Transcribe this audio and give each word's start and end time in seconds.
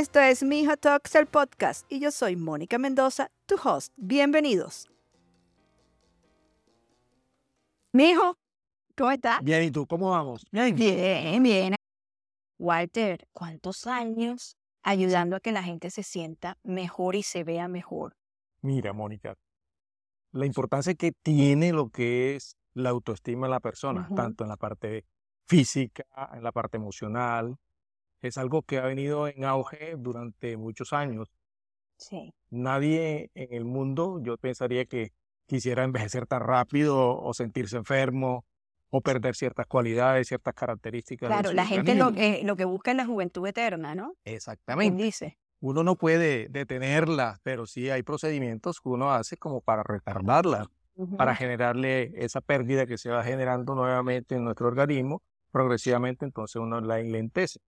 Esto 0.00 0.20
es 0.20 0.44
Mi 0.44 0.64
Hot 0.64 0.78
Talks, 0.78 1.16
el 1.16 1.26
podcast, 1.26 1.84
y 1.90 1.98
yo 1.98 2.12
soy 2.12 2.36
Mónica 2.36 2.78
Mendoza, 2.78 3.32
tu 3.46 3.56
host. 3.56 3.92
Bienvenidos. 3.96 4.86
Mijo, 7.92 8.38
¿cómo 8.96 9.10
estás? 9.10 9.42
Bien, 9.42 9.64
¿y 9.64 9.72
tú 9.72 9.88
cómo 9.88 10.10
vamos? 10.10 10.46
Bien, 10.52 11.42
bien. 11.42 11.74
Walter, 12.60 13.26
¿cuántos 13.32 13.88
años 13.88 14.56
ayudando 14.84 15.34
a 15.34 15.40
que 15.40 15.50
la 15.50 15.64
gente 15.64 15.90
se 15.90 16.04
sienta 16.04 16.58
mejor 16.62 17.16
y 17.16 17.24
se 17.24 17.42
vea 17.42 17.66
mejor? 17.66 18.14
Mira, 18.62 18.92
Mónica, 18.92 19.34
la 20.30 20.46
importancia 20.46 20.94
que 20.94 21.10
tiene 21.10 21.72
lo 21.72 21.90
que 21.90 22.36
es 22.36 22.56
la 22.72 22.90
autoestima 22.90 23.48
de 23.48 23.50
la 23.50 23.60
persona, 23.60 24.08
tanto 24.14 24.44
en 24.44 24.50
la 24.50 24.56
parte 24.56 25.06
física, 25.48 26.04
en 26.34 26.44
la 26.44 26.52
parte 26.52 26.76
emocional, 26.76 27.58
es 28.22 28.38
algo 28.38 28.62
que 28.62 28.78
ha 28.78 28.82
venido 28.82 29.28
en 29.28 29.44
auge 29.44 29.94
durante 29.96 30.56
muchos 30.56 30.92
años. 30.92 31.32
Sí. 31.96 32.32
Nadie 32.50 33.30
en 33.34 33.52
el 33.52 33.64
mundo, 33.64 34.20
yo 34.22 34.36
pensaría 34.38 34.84
que 34.84 35.12
quisiera 35.46 35.84
envejecer 35.84 36.26
tan 36.26 36.40
rápido 36.40 37.20
o 37.20 37.34
sentirse 37.34 37.76
enfermo 37.76 38.44
o 38.90 39.00
perder 39.00 39.34
ciertas 39.34 39.66
cualidades, 39.66 40.28
ciertas 40.28 40.54
características. 40.54 41.28
Claro, 41.28 41.52
la 41.52 41.66
gente 41.66 41.94
lo, 41.94 42.10
eh, 42.16 42.44
que 42.56 42.64
busca 42.64 42.90
es 42.90 42.96
la 42.96 43.06
juventud 43.06 43.46
eterna, 43.46 43.94
¿no? 43.94 44.14
¿Quién 44.24 44.36
Exactamente. 44.36 45.02
dice? 45.02 45.38
Uno 45.60 45.82
no 45.82 45.96
puede 45.96 46.48
detenerla, 46.48 47.40
pero 47.42 47.66
sí 47.66 47.90
hay 47.90 48.02
procedimientos 48.02 48.80
que 48.80 48.88
uno 48.88 49.12
hace 49.12 49.36
como 49.36 49.60
para 49.60 49.82
retardarla. 49.82 50.70
para 51.16 51.36
generarle 51.36 52.12
esa 52.16 52.40
pérdida 52.40 52.84
que 52.84 52.98
se 52.98 53.08
va 53.08 53.22
generando 53.22 53.76
nuevamente 53.76 54.34
en 54.34 54.42
nuestro 54.42 54.66
organismo, 54.66 55.22
progresivamente 55.52 56.24
entonces 56.24 56.56
uno 56.56 56.80
la 56.80 56.98
enlentece. 56.98 57.60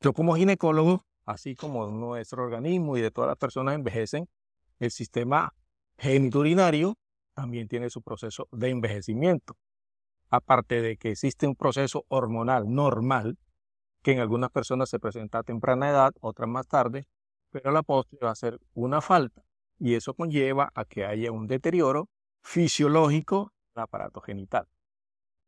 Yo 0.00 0.12
como 0.12 0.34
ginecólogo, 0.36 1.04
así 1.24 1.54
como 1.54 1.86
nuestro 1.86 2.44
organismo 2.44 2.96
y 2.96 3.00
de 3.00 3.10
todas 3.10 3.28
las 3.28 3.38
personas 3.38 3.74
envejecen, 3.74 4.28
el 4.78 4.90
sistema 4.90 5.54
geniturinario 5.98 6.94
también 7.34 7.68
tiene 7.68 7.90
su 7.90 8.02
proceso 8.02 8.48
de 8.52 8.70
envejecimiento. 8.70 9.56
Aparte 10.30 10.82
de 10.82 10.96
que 10.96 11.10
existe 11.10 11.46
un 11.46 11.56
proceso 11.56 12.04
hormonal 12.08 12.72
normal, 12.72 13.38
que 14.02 14.12
en 14.12 14.20
algunas 14.20 14.50
personas 14.50 14.90
se 14.90 14.98
presenta 14.98 15.38
a 15.38 15.42
temprana 15.42 15.88
edad, 15.88 16.12
otras 16.20 16.48
más 16.48 16.66
tarde, 16.66 17.06
pero 17.50 17.70
a 17.70 17.72
la 17.72 17.82
postre 17.82 18.18
va 18.22 18.30
a 18.30 18.34
ser 18.34 18.58
una 18.74 19.00
falta. 19.00 19.42
Y 19.78 19.94
eso 19.94 20.14
conlleva 20.14 20.70
a 20.74 20.84
que 20.84 21.04
haya 21.04 21.32
un 21.32 21.46
deterioro 21.46 22.08
fisiológico 22.42 23.52
del 23.74 23.84
aparato 23.84 24.20
genital. 24.20 24.66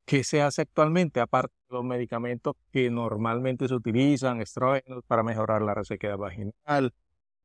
¿Qué 0.07 0.23
se 0.23 0.41
hace 0.41 0.63
actualmente? 0.63 1.19
Aparte 1.21 1.53
de 1.69 1.75
los 1.75 1.85
medicamentos 1.85 2.55
que 2.71 2.91
normalmente 2.91 3.67
se 3.67 3.75
utilizan, 3.75 4.41
estrógenos, 4.41 5.03
para 5.05 5.25
mejorar 5.25 5.63
la 5.63 5.75
resequedad 5.75 6.17
vaginal, 6.17 6.95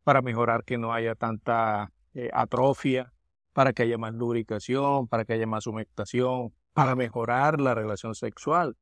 para 0.04 0.22
mejorar 0.22 0.64
que 0.64 0.78
no 0.78 0.94
haya 0.94 1.16
tanta 1.16 1.92
eh, 2.14 2.30
atrofia, 2.32 3.14
para 3.52 3.74
que 3.74 3.82
haya 3.82 3.98
más 3.98 4.14
lubricación, 4.14 5.08
para 5.08 5.26
que 5.26 5.34
haya 5.34 5.48
más 5.48 5.66
humectación, 5.66 6.54
para 6.74 6.96
mejorar 6.96 7.60
la 7.60 7.74
relación 7.74 8.14
sexual. 8.14 8.78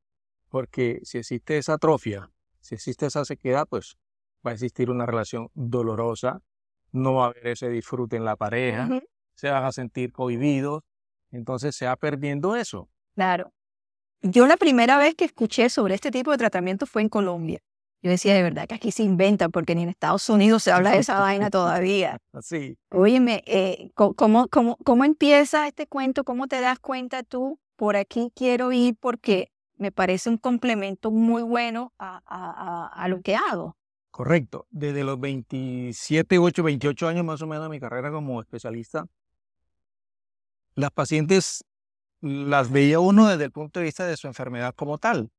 Porque 0.50 1.00
si 1.04 1.20
existe 1.20 1.58
esa 1.58 1.76
atrofia, 1.76 2.30
si 2.60 2.76
existe 2.76 3.06
esa 3.06 3.24
sequedad, 3.24 3.66
pues 3.66 3.98
va 4.46 4.52
a 4.52 4.54
existir 4.56 4.90
una 4.90 5.06
relación 5.06 5.50
dolorosa, 5.54 6.42
no 6.92 7.16
va 7.16 7.26
a 7.26 7.28
haber 7.30 7.48
ese 7.48 7.70
disfrute 7.70 8.18
en 8.18 8.26
la 8.26 8.36
pareja, 8.36 8.90
se 9.36 9.50
van 9.50 9.64
a 9.64 9.72
sentir 9.72 10.12
cohibidos, 10.12 10.84
entonces 11.32 11.78
se 11.78 11.86
va 11.86 11.96
perdiendo 11.96 12.58
eso. 12.58 12.90
Claro. 13.16 13.54
Yo 14.22 14.48
la 14.48 14.58
primera 14.58 14.98
vez 14.98 15.16
que 15.16 15.26
escuché 15.26 15.70
sobre 15.70 15.96
este 15.96 16.12
tipo 16.12 16.32
de 16.32 16.38
tratamiento 16.38 16.86
fue 16.86 17.02
en 17.02 17.10
Colombia. 17.10 17.60
Yo 18.02 18.10
decía, 18.10 18.34
de 18.34 18.44
verdad 18.44 18.68
que 18.68 18.76
aquí 18.76 18.92
se 18.92 19.04
inventa, 19.04 19.50
porque 19.50 19.76
ni 19.76 19.84
en 19.84 19.90
Estados 19.90 20.30
Unidos 20.30 20.64
se 20.64 20.72
habla 20.72 20.92
de 20.92 21.00
esa 21.00 21.20
vaina 21.20 21.50
todavía. 21.52 22.18
Así. 22.32 22.78
Óyeme, 22.92 23.44
eh, 23.46 23.92
¿cómo, 23.94 24.48
cómo, 24.50 24.78
¿cómo 24.86 25.04
empieza 25.06 25.68
este 25.68 25.86
cuento? 25.88 26.24
¿Cómo 26.24 26.48
te 26.48 26.62
das 26.62 26.80
cuenta 26.80 27.24
tú? 27.24 27.60
Por 27.76 27.96
aquí 27.98 28.32
quiero 28.36 28.72
ir 28.72 28.96
porque 29.00 29.52
me 29.78 29.92
parece 29.92 30.30
un 30.30 30.38
complemento 30.38 31.12
muy 31.12 31.42
bueno 31.44 31.94
a, 31.98 32.18
a- 32.26 32.88
a- 32.96 33.04
a 33.04 33.08
lo 33.10 33.22
que 33.22 33.36
hago. 33.36 33.78
Correcto. 34.12 34.66
Desde 34.70 35.04
los 35.04 35.20
27, 35.20 36.40
8, 36.40 36.64
28 36.64 37.08
años 37.08 37.24
más 37.26 37.42
o 37.42 37.48
menos 37.48 37.64
de 37.66 37.70
mi 37.70 37.80
carrera 37.80 38.12
como 38.12 38.42
especialista, 38.42 39.06
las 40.76 40.92
pacientes 40.92 41.64
las 42.22 42.72
veía 42.72 43.00
uno 43.00 43.28
desde 43.28 43.46
el 43.46 43.52
punto 43.52 43.80
de 43.80 43.86
vista 43.86 44.06
de 44.06 44.18
su 44.18 44.28
enfermedad 44.28 44.74
como 44.76 44.98
tal, 44.98 45.32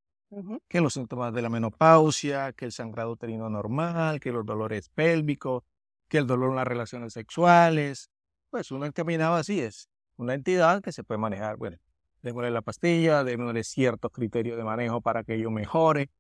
que 0.69 0.81
los 0.81 0.95
síntomas 0.95 1.35
de 1.35 1.43
la 1.43 1.49
menopausia, 1.49 2.53
que 2.53 2.65
el 2.65 2.73
sangrado 2.73 3.11
uterino 3.11 3.51
normal, 3.51 4.21
que 4.21 4.33
los 4.33 4.47
dolores 4.47 4.89
pélvicos, 4.89 5.65
que 6.09 6.19
el 6.19 6.27
dolor 6.27 6.51
en 6.51 6.57
las 6.57 6.67
relaciones 6.67 7.13
sexuales. 7.13 8.11
Pues 8.51 8.71
uno 8.71 8.87
encaminaba 8.87 9.39
así, 9.39 9.61
es 9.61 9.89
una 10.17 10.35
entidad 10.35 10.83
que 10.83 10.93
se 10.93 11.05
puede 11.05 11.19
manejar. 11.19 11.57
Bueno, 11.57 11.79
démosle 12.23 12.51
la 12.51 12.63
pastilla, 12.63 13.25
démosle 13.25 13.65
ciertos 13.65 14.11
criterios 14.13 14.57
de 14.57 14.65
manejo 14.65 15.01
para 15.01 15.25
que 15.25 15.35
ello 15.35 15.51
mejore. 15.51 16.11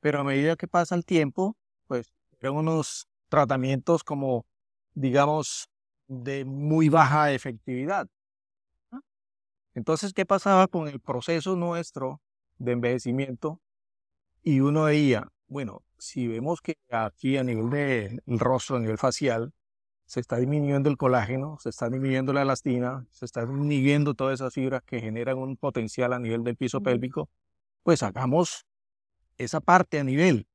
Pero 0.00 0.20
a 0.20 0.24
medida 0.24 0.56
que 0.56 0.68
pasa 0.68 0.94
el 0.94 1.04
tiempo, 1.04 1.56
pues 1.86 2.12
eran 2.40 2.54
unos 2.54 3.08
tratamientos 3.28 4.04
como, 4.04 4.46
digamos, 4.94 5.68
de 6.06 6.44
muy 6.44 6.88
baja 6.88 7.32
efectividad. 7.32 8.08
Entonces, 9.78 10.12
¿qué 10.12 10.26
pasaba 10.26 10.66
con 10.66 10.88
el 10.88 10.98
proceso 10.98 11.54
nuestro 11.54 12.20
de 12.58 12.72
envejecimiento? 12.72 13.60
Y 14.42 14.58
uno 14.58 14.84
veía, 14.84 15.28
bueno, 15.46 15.84
si 15.98 16.26
vemos 16.26 16.60
que 16.60 16.78
aquí 16.90 17.36
a 17.36 17.44
nivel 17.44 17.70
del 17.70 18.38
rostro, 18.40 18.76
a 18.76 18.80
nivel 18.80 18.98
facial, 18.98 19.52
se 20.04 20.18
está 20.18 20.36
disminuyendo 20.38 20.90
el 20.90 20.96
colágeno, 20.96 21.58
se 21.60 21.68
está 21.68 21.88
disminuyendo 21.88 22.32
la 22.32 22.42
elastina, 22.42 23.06
se 23.10 23.24
está 23.24 23.42
disminuyendo 23.46 24.14
todas 24.14 24.40
esas 24.40 24.52
fibras 24.52 24.82
que 24.82 25.00
generan 25.00 25.38
un 25.38 25.56
potencial 25.56 26.12
a 26.12 26.18
nivel 26.18 26.42
del 26.42 26.56
piso 26.56 26.80
pélvico, 26.80 27.30
pues 27.84 28.02
hagamos 28.02 28.66
esa 29.36 29.60
parte 29.60 30.00
a 30.00 30.04
nivel, 30.04 30.47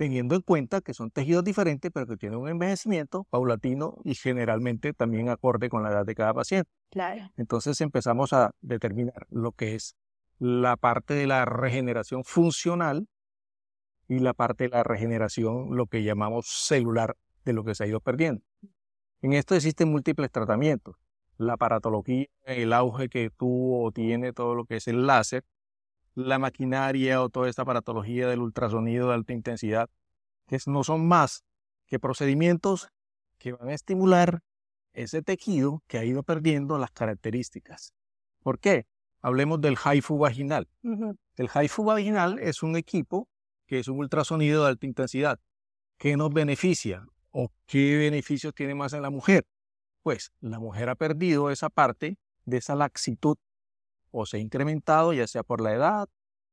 teniendo 0.00 0.34
en 0.34 0.40
cuenta 0.40 0.80
que 0.80 0.94
son 0.94 1.10
tejidos 1.10 1.44
diferentes, 1.44 1.90
pero 1.92 2.06
que 2.06 2.16
tienen 2.16 2.38
un 2.38 2.48
envejecimiento 2.48 3.24
paulatino 3.24 3.98
y 4.02 4.14
generalmente 4.14 4.94
también 4.94 5.28
acorde 5.28 5.68
con 5.68 5.82
la 5.82 5.90
edad 5.90 6.06
de 6.06 6.14
cada 6.14 6.32
paciente. 6.32 6.70
Claro. 6.88 7.30
Entonces 7.36 7.78
empezamos 7.82 8.32
a 8.32 8.52
determinar 8.62 9.26
lo 9.28 9.52
que 9.52 9.74
es 9.74 9.96
la 10.38 10.78
parte 10.78 11.12
de 11.12 11.26
la 11.26 11.44
regeneración 11.44 12.24
funcional 12.24 13.08
y 14.08 14.20
la 14.20 14.32
parte 14.32 14.64
de 14.64 14.70
la 14.70 14.84
regeneración, 14.84 15.76
lo 15.76 15.84
que 15.84 16.02
llamamos 16.02 16.46
celular, 16.46 17.18
de 17.44 17.52
lo 17.52 17.62
que 17.62 17.74
se 17.74 17.84
ha 17.84 17.86
ido 17.86 18.00
perdiendo. 18.00 18.42
En 19.20 19.34
esto 19.34 19.54
existen 19.54 19.90
múltiples 19.90 20.30
tratamientos. 20.30 20.96
La 21.36 21.52
aparatología, 21.52 22.24
el 22.46 22.72
auge 22.72 23.10
que 23.10 23.28
tuvo 23.28 23.84
o 23.84 23.92
tiene 23.92 24.32
todo 24.32 24.54
lo 24.54 24.64
que 24.64 24.76
es 24.76 24.88
el 24.88 25.06
láser, 25.06 25.44
la 26.26 26.38
maquinaria 26.38 27.22
o 27.22 27.28
toda 27.28 27.48
esta 27.48 27.62
aparatología 27.62 28.28
del 28.28 28.40
ultrasonido 28.40 29.08
de 29.08 29.14
alta 29.14 29.32
intensidad, 29.32 29.88
que 30.46 30.58
no 30.66 30.84
son 30.84 31.06
más 31.06 31.44
que 31.86 31.98
procedimientos 31.98 32.88
que 33.38 33.52
van 33.52 33.68
a 33.68 33.74
estimular 33.74 34.40
ese 34.92 35.22
tejido 35.22 35.82
que 35.86 35.98
ha 35.98 36.04
ido 36.04 36.22
perdiendo 36.22 36.78
las 36.78 36.90
características. 36.90 37.94
¿Por 38.42 38.58
qué? 38.58 38.86
Hablemos 39.22 39.60
del 39.60 39.76
HIFU 39.76 40.18
vaginal. 40.18 40.68
Ujú. 40.82 41.16
El 41.36 41.48
HIFU 41.48 41.84
vaginal 41.84 42.38
es 42.38 42.62
un 42.62 42.76
equipo 42.76 43.28
que 43.66 43.78
es 43.78 43.88
un 43.88 43.98
ultrasonido 43.98 44.64
de 44.64 44.70
alta 44.70 44.86
intensidad. 44.86 45.38
¿Qué 45.98 46.16
nos 46.16 46.32
beneficia 46.32 47.06
o 47.30 47.52
qué 47.66 47.96
beneficios 47.98 48.54
tiene 48.54 48.74
más 48.74 48.92
en 48.92 49.02
la 49.02 49.10
mujer? 49.10 49.46
Pues 50.02 50.32
la 50.40 50.58
mujer 50.58 50.88
ha 50.88 50.94
perdido 50.94 51.50
esa 51.50 51.68
parte 51.68 52.18
de 52.44 52.56
esa 52.56 52.74
laxitud 52.74 53.36
o 54.10 54.26
se 54.26 54.36
ha 54.36 54.40
incrementado 54.40 55.12
ya 55.12 55.26
sea 55.26 55.42
por 55.42 55.60
la 55.60 55.72
edad, 55.72 56.08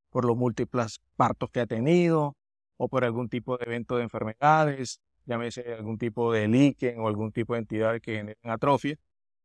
por 0.09 0.25
los 0.25 0.37
múltiples 0.37 0.99
partos 1.15 1.49
que 1.51 1.59
ha 1.59 1.67
tenido 1.67 2.35
o 2.77 2.87
por 2.87 3.03
algún 3.03 3.29
tipo 3.29 3.57
de 3.57 3.65
evento 3.65 3.97
de 3.97 4.03
enfermedades, 4.03 5.01
llámese 5.25 5.73
algún 5.73 5.97
tipo 5.97 6.31
de 6.31 6.47
líquen 6.47 6.99
o 6.99 7.07
algún 7.07 7.31
tipo 7.31 7.53
de 7.53 7.59
entidad 7.59 7.99
que 8.01 8.15
generen 8.15 8.51
atrofia. 8.51 8.97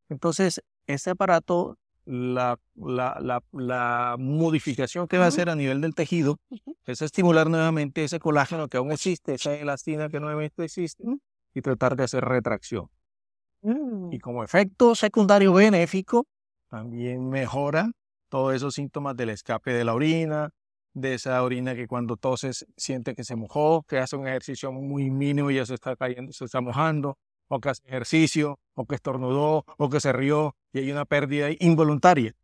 Entonces, 0.09 0.63
este 0.87 1.11
aparato, 1.11 1.79
la, 2.05 2.59
la, 2.75 3.19
la, 3.21 3.43
la 3.53 4.17
modificación 4.19 5.09
que 5.09 5.19
va 5.19 5.27
a 5.27 5.29
hacer 5.29 5.49
a 5.49 5.55
nivel 5.55 5.81
del 5.81 5.95
tejido 5.95 6.39
es 6.87 7.01
estimular 7.01 7.49
nuevamente 7.49 8.05
ese 8.05 8.19
colágeno 8.19 8.69
que 8.69 8.77
aún 8.77 8.93
existe, 8.93 9.35
esa 9.35 9.55
elastina 9.55 10.09
que 10.09 10.21
nuevamente 10.21 10.65
existe, 10.65 11.05
y 11.55 11.63
tratar 11.63 11.97
de 11.97 12.05
hacer 12.05 12.25
retracción. 12.25 12.89
Mm. 13.63 14.13
Y 14.13 14.19
como 14.19 14.43
efecto 14.43 14.95
secundario 14.95 15.53
benéfico, 15.53 16.27
también 16.69 17.29
mejora 17.29 17.93
todos 18.33 18.55
esos 18.55 18.75
síntomas 18.75 19.15
del 19.15 19.29
escape 19.29 19.75
de 19.75 19.85
la 19.85 19.93
orina, 19.93 20.55
de 20.95 21.13
esa 21.13 21.43
orina 21.43 21.75
que 21.75 21.87
cuando 21.87 22.17
toses 22.17 22.67
siente 22.79 23.15
que 23.15 23.25
se 23.25 23.37
mojó, 23.37 23.83
que 23.83 23.99
hace 23.99 24.17
un 24.17 24.27
ejercicio 24.27 24.73
muy 24.73 25.11
mínimo 25.11 25.51
y 25.51 25.57
ya 25.57 25.67
se 25.67 25.75
está 25.75 25.97
cayendo, 25.97 26.33
se 26.33 26.47
está 26.47 26.63
mojando, 26.63 27.19
o 27.49 27.61
que 27.61 27.69
hace 27.69 27.83
ejercicio, 27.85 28.59
o 28.73 28.87
que 28.87 28.95
estornudó, 28.95 29.67
o 29.77 29.91
que 29.91 30.01
se 30.01 30.15
rió 30.15 30.57
y 30.73 30.79
hay 30.79 30.91
una 30.91 31.05
pérdida 31.05 31.49
involuntaria. 31.61 32.35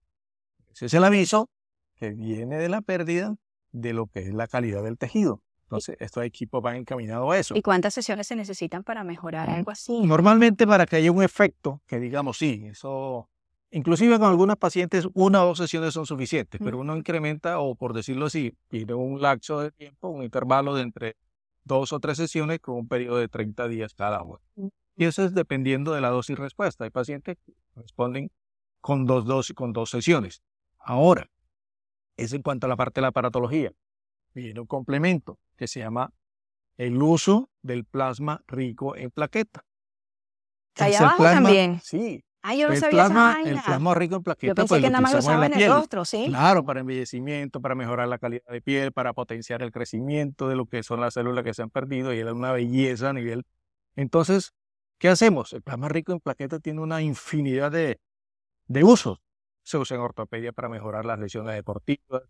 Ese 0.75 0.87
es 0.87 0.93
el 0.93 1.05
aviso 1.05 1.49
que 1.95 2.11
viene 2.11 2.59
de 2.59 2.69
la 2.69 2.83
pérdida 2.83 3.37
de 3.73 3.95
lo 3.95 4.09
que 4.09 4.21
es 4.21 4.35
la 4.35 4.47
calidad 4.47 4.83
del 4.83 4.99
tejido. 4.99 5.41
Entonces, 5.63 5.97
estos 6.01 6.23
equipos 6.23 6.61
van 6.63 6.77
encaminados 6.77 7.33
a 7.33 7.39
eso. 7.39 7.57
¿Y 7.57 7.63
cuántas 7.63 7.95
sesiones 7.95 8.27
se 8.27 8.37
necesitan 8.37 8.85
para 8.85 9.05
mejorar 9.05 9.49
algo 9.49 9.71
así? 9.71 10.03
Normalmente 10.03 10.67
para 10.67 10.85
que 10.85 10.97
haya 10.97 11.11
un 11.11 11.23
efecto, 11.23 11.81
que 11.87 11.99
digamos, 11.99 12.37
sí, 12.37 12.67
eso, 12.67 13.31
inclusive 13.71 14.19
con 14.19 14.29
algunas 14.29 14.57
pacientes, 14.57 15.07
una 15.15 15.43
o 15.43 15.49
dos 15.49 15.59
sesiones 15.59 15.95
son 15.95 16.07
suficientes, 16.07 16.61
pero 16.63 16.79
uno 16.79 16.97
incrementa, 16.97 17.61
o 17.61 17.75
por 17.75 17.93
decirlo 17.93 18.27
así, 18.27 18.55
pide 18.69 18.95
un 18.95 19.21
lapso 19.21 19.61
de 19.61 19.71
tiempo, 19.71 20.09
un 20.09 20.23
intervalo 20.23 20.75
de 20.75 20.83
entre 20.83 21.17
dos 21.65 21.93
o 21.93 22.01
tres 22.01 22.17
sesiones 22.17 22.61
con 22.61 22.77
un 22.77 22.89
periodo 22.89 23.19
de 23.19 23.29
30 23.29 23.69
días 23.69 23.95
cada 23.95 24.23
una. 24.23 24.41
Y 24.97 25.05
eso 25.05 25.23
es 25.25 25.35
dependiendo 25.35 25.93
de 25.93 26.01
la 26.01 26.09
dosis 26.09 26.39
respuesta. 26.39 26.85
Hay 26.85 26.91
pacientes 26.91 27.37
que 27.45 27.53
responden 27.77 28.31
con 28.81 29.07
dos 29.07 29.27
dosis, 29.27 29.55
con 29.55 29.73
dos 29.73 29.91
sesiones. 29.91 30.43
Ahora, 30.79 31.31
es 32.17 32.33
en 32.33 32.43
cuanto 32.43 32.67
a 32.67 32.69
la 32.69 32.77
parte 32.77 33.01
de 33.01 33.03
la 33.03 33.09
aparatología. 33.09 33.73
Viene 34.35 34.61
un 34.61 34.67
complemento 34.67 35.39
que 35.57 35.69
se 35.69 35.81
llama 35.81 36.13
el 36.77 37.01
uso 37.03 37.51
del 37.63 37.85
plasma 37.85 38.43
rico 38.47 38.97
en 38.97 39.11
plaqueta. 39.11 39.65
Allá 40.77 41.01
abajo 41.01 41.25
también. 41.25 41.81
Sí. 41.83 42.25
Ah, 42.43 42.55
yo 42.55 42.69
no 42.69 42.75
el 42.75 42.81
sabía 42.81 43.07
plasma, 43.07 43.41
esa 43.41 43.51
El 43.51 43.61
plasma 43.61 43.95
rico 43.95 44.17
en 44.17 44.23
plaqueta. 44.23 44.51
Yo 44.51 44.55
pensé 44.55 44.69
pues, 44.69 44.81
que 44.81 44.87
lo 44.87 44.93
nada 44.93 45.01
más 45.03 45.13
lo 45.13 45.19
usaban 45.19 45.53
en 45.53 45.59
la 45.59 45.67
el 45.67 45.73
rostro, 45.73 46.05
¿sí? 46.05 46.27
Claro, 46.29 46.65
para 46.65 46.81
embellecimiento, 46.81 47.61
para 47.61 47.75
mejorar 47.75 48.09
la 48.09 48.19
calidad 48.19 48.47
de 48.49 48.61
piel, 48.61 48.93
para 48.93 49.13
potenciar 49.13 49.63
el 49.63 49.73
crecimiento 49.73 50.49
de 50.49 50.57
lo 50.57 50.67
que 50.67 50.83
son 50.83 51.01
las 51.01 51.15
células 51.15 51.45
que 51.45 51.53
se 51.53 51.63
han 51.63 51.71
perdido 51.71 52.15
y 52.15 52.21
es 52.21 52.27
una 52.27 52.53
belleza 52.53 53.11
a 53.11 53.13
nivel. 53.13 53.45
Entonces, 53.97 54.55
¿qué 54.99 55.09
hacemos? 55.09 55.53
El 55.53 55.63
plasma 55.63 55.89
rico 55.89 56.13
en 56.13 56.21
plaqueta 56.21 56.61
tiene 56.61 56.81
una 56.81 57.03
infinidad 57.03 57.73
de, 57.73 58.01
de 58.69 58.85
usos. 58.85 59.21
Se 59.65 59.77
usa 59.77 59.97
en 59.97 60.03
ortopedia 60.03 60.53
para 60.53 60.69
mejorar 60.69 61.05
las 61.05 61.19
lesiones 61.19 61.55
deportivas, 61.55 62.23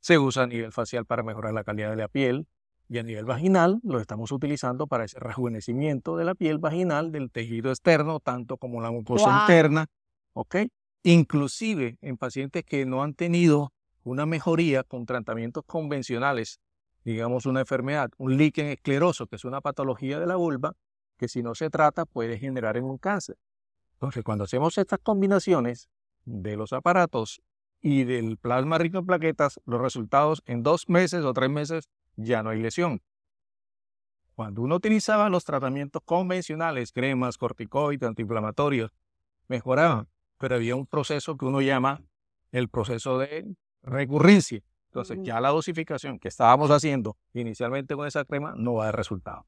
se 0.00 0.18
usa 0.18 0.44
a 0.44 0.46
nivel 0.46 0.72
facial 0.72 1.06
para 1.06 1.22
mejorar 1.22 1.52
la 1.52 1.64
calidad 1.64 1.90
de 1.90 1.96
la 1.96 2.08
piel 2.08 2.46
y 2.90 2.98
a 2.98 3.04
nivel 3.04 3.24
vaginal 3.24 3.78
lo 3.84 4.00
estamos 4.00 4.32
utilizando 4.32 4.88
para 4.88 5.04
ese 5.04 5.20
rejuvenecimiento 5.20 6.16
de 6.16 6.24
la 6.24 6.34
piel 6.34 6.58
vaginal, 6.58 7.12
del 7.12 7.30
tejido 7.30 7.70
externo, 7.70 8.18
tanto 8.18 8.56
como 8.56 8.82
la 8.82 8.90
mucosa 8.90 9.42
interna, 9.42 9.86
¿ok? 10.32 10.56
Inclusive 11.04 11.98
en 12.02 12.16
pacientes 12.16 12.64
que 12.64 12.84
no 12.86 13.04
han 13.04 13.14
tenido 13.14 13.72
una 14.02 14.26
mejoría 14.26 14.82
con 14.82 15.06
tratamientos 15.06 15.62
convencionales, 15.66 16.58
digamos 17.04 17.46
una 17.46 17.60
enfermedad, 17.60 18.10
un 18.18 18.36
líquen 18.36 18.66
escleroso, 18.66 19.28
que 19.28 19.36
es 19.36 19.44
una 19.44 19.60
patología 19.60 20.18
de 20.18 20.26
la 20.26 20.34
vulva, 20.34 20.72
que 21.16 21.28
si 21.28 21.44
no 21.44 21.54
se 21.54 21.70
trata 21.70 22.06
puede 22.06 22.38
generar 22.40 22.76
en 22.76 22.84
un 22.84 22.98
cáncer. 22.98 23.36
Entonces, 23.92 24.24
cuando 24.24 24.44
hacemos 24.44 24.76
estas 24.78 24.98
combinaciones 24.98 25.88
de 26.24 26.56
los 26.56 26.72
aparatos 26.72 27.40
y 27.80 28.02
del 28.02 28.36
plasma 28.36 28.78
rico 28.78 28.98
en 28.98 29.06
plaquetas, 29.06 29.60
los 29.64 29.80
resultados 29.80 30.42
en 30.44 30.64
dos 30.64 30.88
meses 30.88 31.24
o 31.24 31.32
tres 31.32 31.50
meses 31.50 31.88
ya 32.16 32.42
no 32.42 32.50
hay 32.50 32.60
lesión. 32.60 33.02
Cuando 34.34 34.62
uno 34.62 34.76
utilizaba 34.76 35.28
los 35.28 35.44
tratamientos 35.44 36.02
convencionales, 36.04 36.92
cremas, 36.92 37.36
corticoides, 37.36 38.08
antiinflamatorios, 38.08 38.90
mejoraban, 39.48 40.08
pero 40.38 40.54
había 40.54 40.76
un 40.76 40.86
proceso 40.86 41.36
que 41.36 41.44
uno 41.44 41.60
llama 41.60 42.02
el 42.52 42.68
proceso 42.68 43.18
de 43.18 43.54
recurrencia. 43.82 44.62
Entonces, 44.86 45.18
ya 45.22 45.40
la 45.40 45.50
dosificación 45.50 46.18
que 46.18 46.28
estábamos 46.28 46.70
haciendo 46.70 47.16
inicialmente 47.32 47.94
con 47.94 48.06
esa 48.06 48.24
crema 48.24 48.54
no 48.56 48.74
va 48.74 48.84
a 48.84 48.86
dar 48.86 48.96
resultado. 48.96 49.46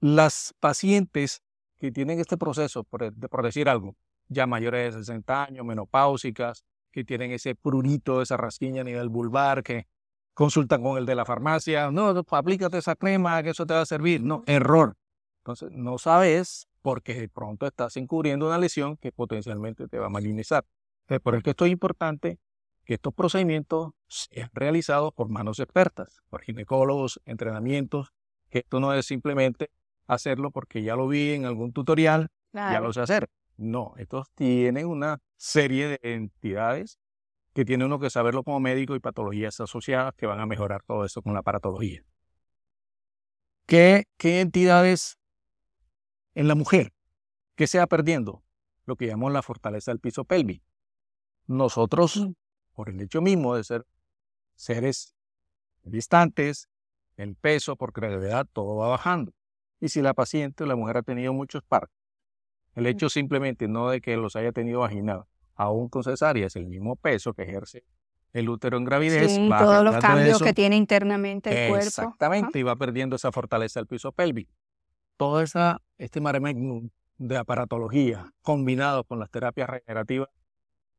Las 0.00 0.54
pacientes 0.58 1.42
que 1.78 1.92
tienen 1.92 2.18
este 2.18 2.36
proceso, 2.36 2.84
por, 2.84 3.12
por 3.28 3.44
decir 3.44 3.68
algo, 3.68 3.96
ya 4.28 4.46
mayores 4.46 4.94
de 4.94 5.00
60 5.00 5.44
años, 5.44 5.64
menopáusicas, 5.64 6.64
que 6.90 7.04
tienen 7.04 7.30
ese 7.30 7.54
prurito, 7.54 8.22
esa 8.22 8.36
rasquiña 8.36 8.80
a 8.80 8.84
nivel 8.84 9.08
vulvar, 9.08 9.62
que 9.62 9.86
consultan 10.36 10.82
con 10.82 10.98
el 10.98 11.06
de 11.06 11.14
la 11.14 11.24
farmacia, 11.24 11.90
no, 11.90 12.08
aplícate 12.08 12.76
esa 12.76 12.94
crema, 12.94 13.42
que 13.42 13.50
eso 13.50 13.64
te 13.64 13.72
va 13.72 13.80
a 13.80 13.86
servir. 13.86 14.22
No, 14.22 14.42
error. 14.46 14.94
Entonces, 15.38 15.70
no 15.72 15.96
sabes 15.96 16.68
porque 16.82 17.14
de 17.14 17.28
pronto 17.30 17.66
estás 17.66 17.96
encubriendo 17.96 18.46
una 18.46 18.58
lesión 18.58 18.98
que 18.98 19.12
potencialmente 19.12 19.88
te 19.88 19.98
va 19.98 20.06
a 20.06 20.10
malinizar. 20.10 20.66
Entonces, 21.04 21.22
por 21.22 21.34
eso 21.34 21.38
es 21.48 21.54
que 21.56 21.64
es 21.64 21.70
importante 21.70 22.38
que 22.84 22.94
estos 22.94 23.14
procedimientos 23.14 23.92
sean 24.08 24.50
realizados 24.52 25.14
por 25.14 25.30
manos 25.30 25.58
expertas, 25.58 26.20
por 26.28 26.42
ginecólogos, 26.42 27.18
entrenamientos, 27.24 28.12
que 28.50 28.58
esto 28.58 28.78
no 28.78 28.92
es 28.92 29.06
simplemente 29.06 29.70
hacerlo 30.06 30.50
porque 30.50 30.82
ya 30.82 30.96
lo 30.96 31.08
vi 31.08 31.32
en 31.32 31.46
algún 31.46 31.72
tutorial, 31.72 32.28
ya 32.52 32.80
lo 32.80 32.92
sé 32.92 33.00
hacer. 33.00 33.30
No, 33.56 33.94
estos 33.96 34.30
tienen 34.34 34.86
una 34.86 35.18
serie 35.38 35.88
de 35.88 35.98
entidades 36.02 36.98
que 37.56 37.64
tiene 37.64 37.86
uno 37.86 37.98
que 37.98 38.10
saberlo 38.10 38.44
como 38.44 38.60
médico 38.60 38.94
y 38.96 39.00
patologías 39.00 39.58
asociadas 39.60 40.14
que 40.14 40.26
van 40.26 40.40
a 40.40 40.44
mejorar 40.44 40.82
todo 40.82 41.06
eso 41.06 41.22
con 41.22 41.32
la 41.32 41.38
aparatología. 41.38 42.02
¿Qué, 43.64 44.04
qué 44.18 44.42
entidades 44.42 45.16
en 46.34 46.48
la 46.48 46.54
mujer? 46.54 46.92
¿Qué 47.54 47.66
se 47.66 47.78
va 47.78 47.86
perdiendo? 47.86 48.44
Lo 48.84 48.96
que 48.96 49.06
llamamos 49.06 49.32
la 49.32 49.40
fortaleza 49.40 49.90
del 49.90 50.00
piso 50.00 50.26
pélvico. 50.26 50.66
Nosotros, 51.46 52.28
por 52.74 52.90
el 52.90 53.00
hecho 53.00 53.22
mismo 53.22 53.56
de 53.56 53.64
ser 53.64 53.86
seres 54.54 55.16
distantes, 55.82 56.68
el 57.16 57.36
peso 57.36 57.76
por 57.76 57.92
gravedad, 57.92 58.46
todo 58.52 58.76
va 58.76 58.88
bajando. 58.88 59.32
Y 59.80 59.88
si 59.88 60.02
la 60.02 60.12
paciente 60.12 60.64
o 60.64 60.66
la 60.66 60.76
mujer 60.76 60.98
ha 60.98 61.02
tenido 61.02 61.32
muchos 61.32 61.62
partos, 61.62 61.96
el 62.74 62.86
hecho 62.86 63.08
simplemente 63.08 63.66
no 63.66 63.88
de 63.88 64.02
que 64.02 64.18
los 64.18 64.36
haya 64.36 64.52
tenido 64.52 64.80
vaginal, 64.80 65.24
aún 65.56 65.88
con 65.88 66.04
cesárea, 66.04 66.46
es 66.46 66.56
el 66.56 66.66
mismo 66.66 66.96
peso 66.96 67.34
que 67.34 67.42
ejerce 67.42 67.84
el 68.32 68.48
útero 68.48 68.76
en 68.76 68.84
gravidez. 68.84 69.32
Sí, 69.32 69.48
va 69.48 69.58
todos 69.58 69.82
los 69.82 69.96
cambios 69.96 70.36
eso. 70.36 70.44
que 70.44 70.52
tiene 70.52 70.76
internamente 70.76 71.50
el 71.50 71.70
cuerpo. 71.70 71.86
Exactamente, 71.86 72.58
y 72.58 72.62
va 72.62 72.76
perdiendo 72.76 73.16
esa 73.16 73.32
fortaleza 73.32 73.80
del 73.80 73.86
piso 73.86 74.12
pélvico. 74.12 74.52
Todo 75.16 75.40
esa, 75.40 75.80
este 75.96 76.20
mare 76.20 76.40
magnum 76.40 76.90
de 77.16 77.38
aparatología 77.38 78.30
combinado 78.42 79.04
con 79.04 79.18
las 79.18 79.30
terapias 79.30 79.70
regenerativas 79.70 80.28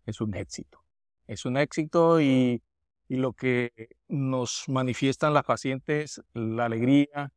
es 0.05 0.19
un 0.19 0.33
éxito. 0.33 0.83
Es 1.27 1.45
un 1.45 1.57
éxito 1.57 2.19
y, 2.19 2.63
y 3.07 3.15
lo 3.17 3.33
que 3.33 3.89
nos 4.07 4.63
manifiestan 4.67 5.33
las 5.33 5.43
pacientes, 5.43 6.23
la 6.33 6.65
alegría, 6.65 7.31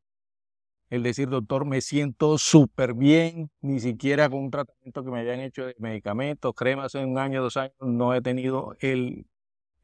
el 0.90 1.04
decir, 1.04 1.28
doctor, 1.28 1.64
me 1.64 1.80
siento 1.80 2.36
súper 2.36 2.94
bien, 2.94 3.50
ni 3.60 3.78
siquiera 3.78 4.28
con 4.28 4.40
un 4.40 4.50
tratamiento 4.50 5.04
que 5.04 5.10
me 5.10 5.20
hayan 5.20 5.40
hecho 5.40 5.64
de 5.64 5.76
medicamentos, 5.78 6.52
cremas 6.54 6.94
en 6.96 7.08
un 7.08 7.18
año, 7.18 7.42
dos 7.42 7.56
años, 7.56 7.74
no 7.80 8.12
he 8.12 8.20
tenido 8.20 8.76
el, 8.80 9.26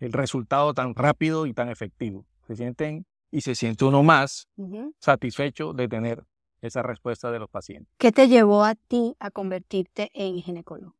el 0.00 0.12
resultado 0.12 0.74
tan 0.74 0.94
rápido 0.96 1.46
y 1.46 1.54
tan 1.54 1.68
efectivo. 1.68 2.26
Se 2.48 2.56
sienten 2.56 3.06
y 3.30 3.40
se 3.40 3.54
siente 3.54 3.84
uno 3.84 4.02
más 4.02 4.48
satisfecho 4.98 5.72
de 5.72 5.88
tener 5.88 6.24
esa 6.60 6.82
respuesta 6.82 7.30
de 7.30 7.38
los 7.38 7.48
pacientes. 7.48 7.92
¿Qué 7.98 8.10
te 8.10 8.28
llevó 8.28 8.64
a 8.64 8.74
ti 8.74 9.14
a 9.20 9.30
convertirte 9.30 10.10
en 10.12 10.36
ginecólogo? 10.42 10.96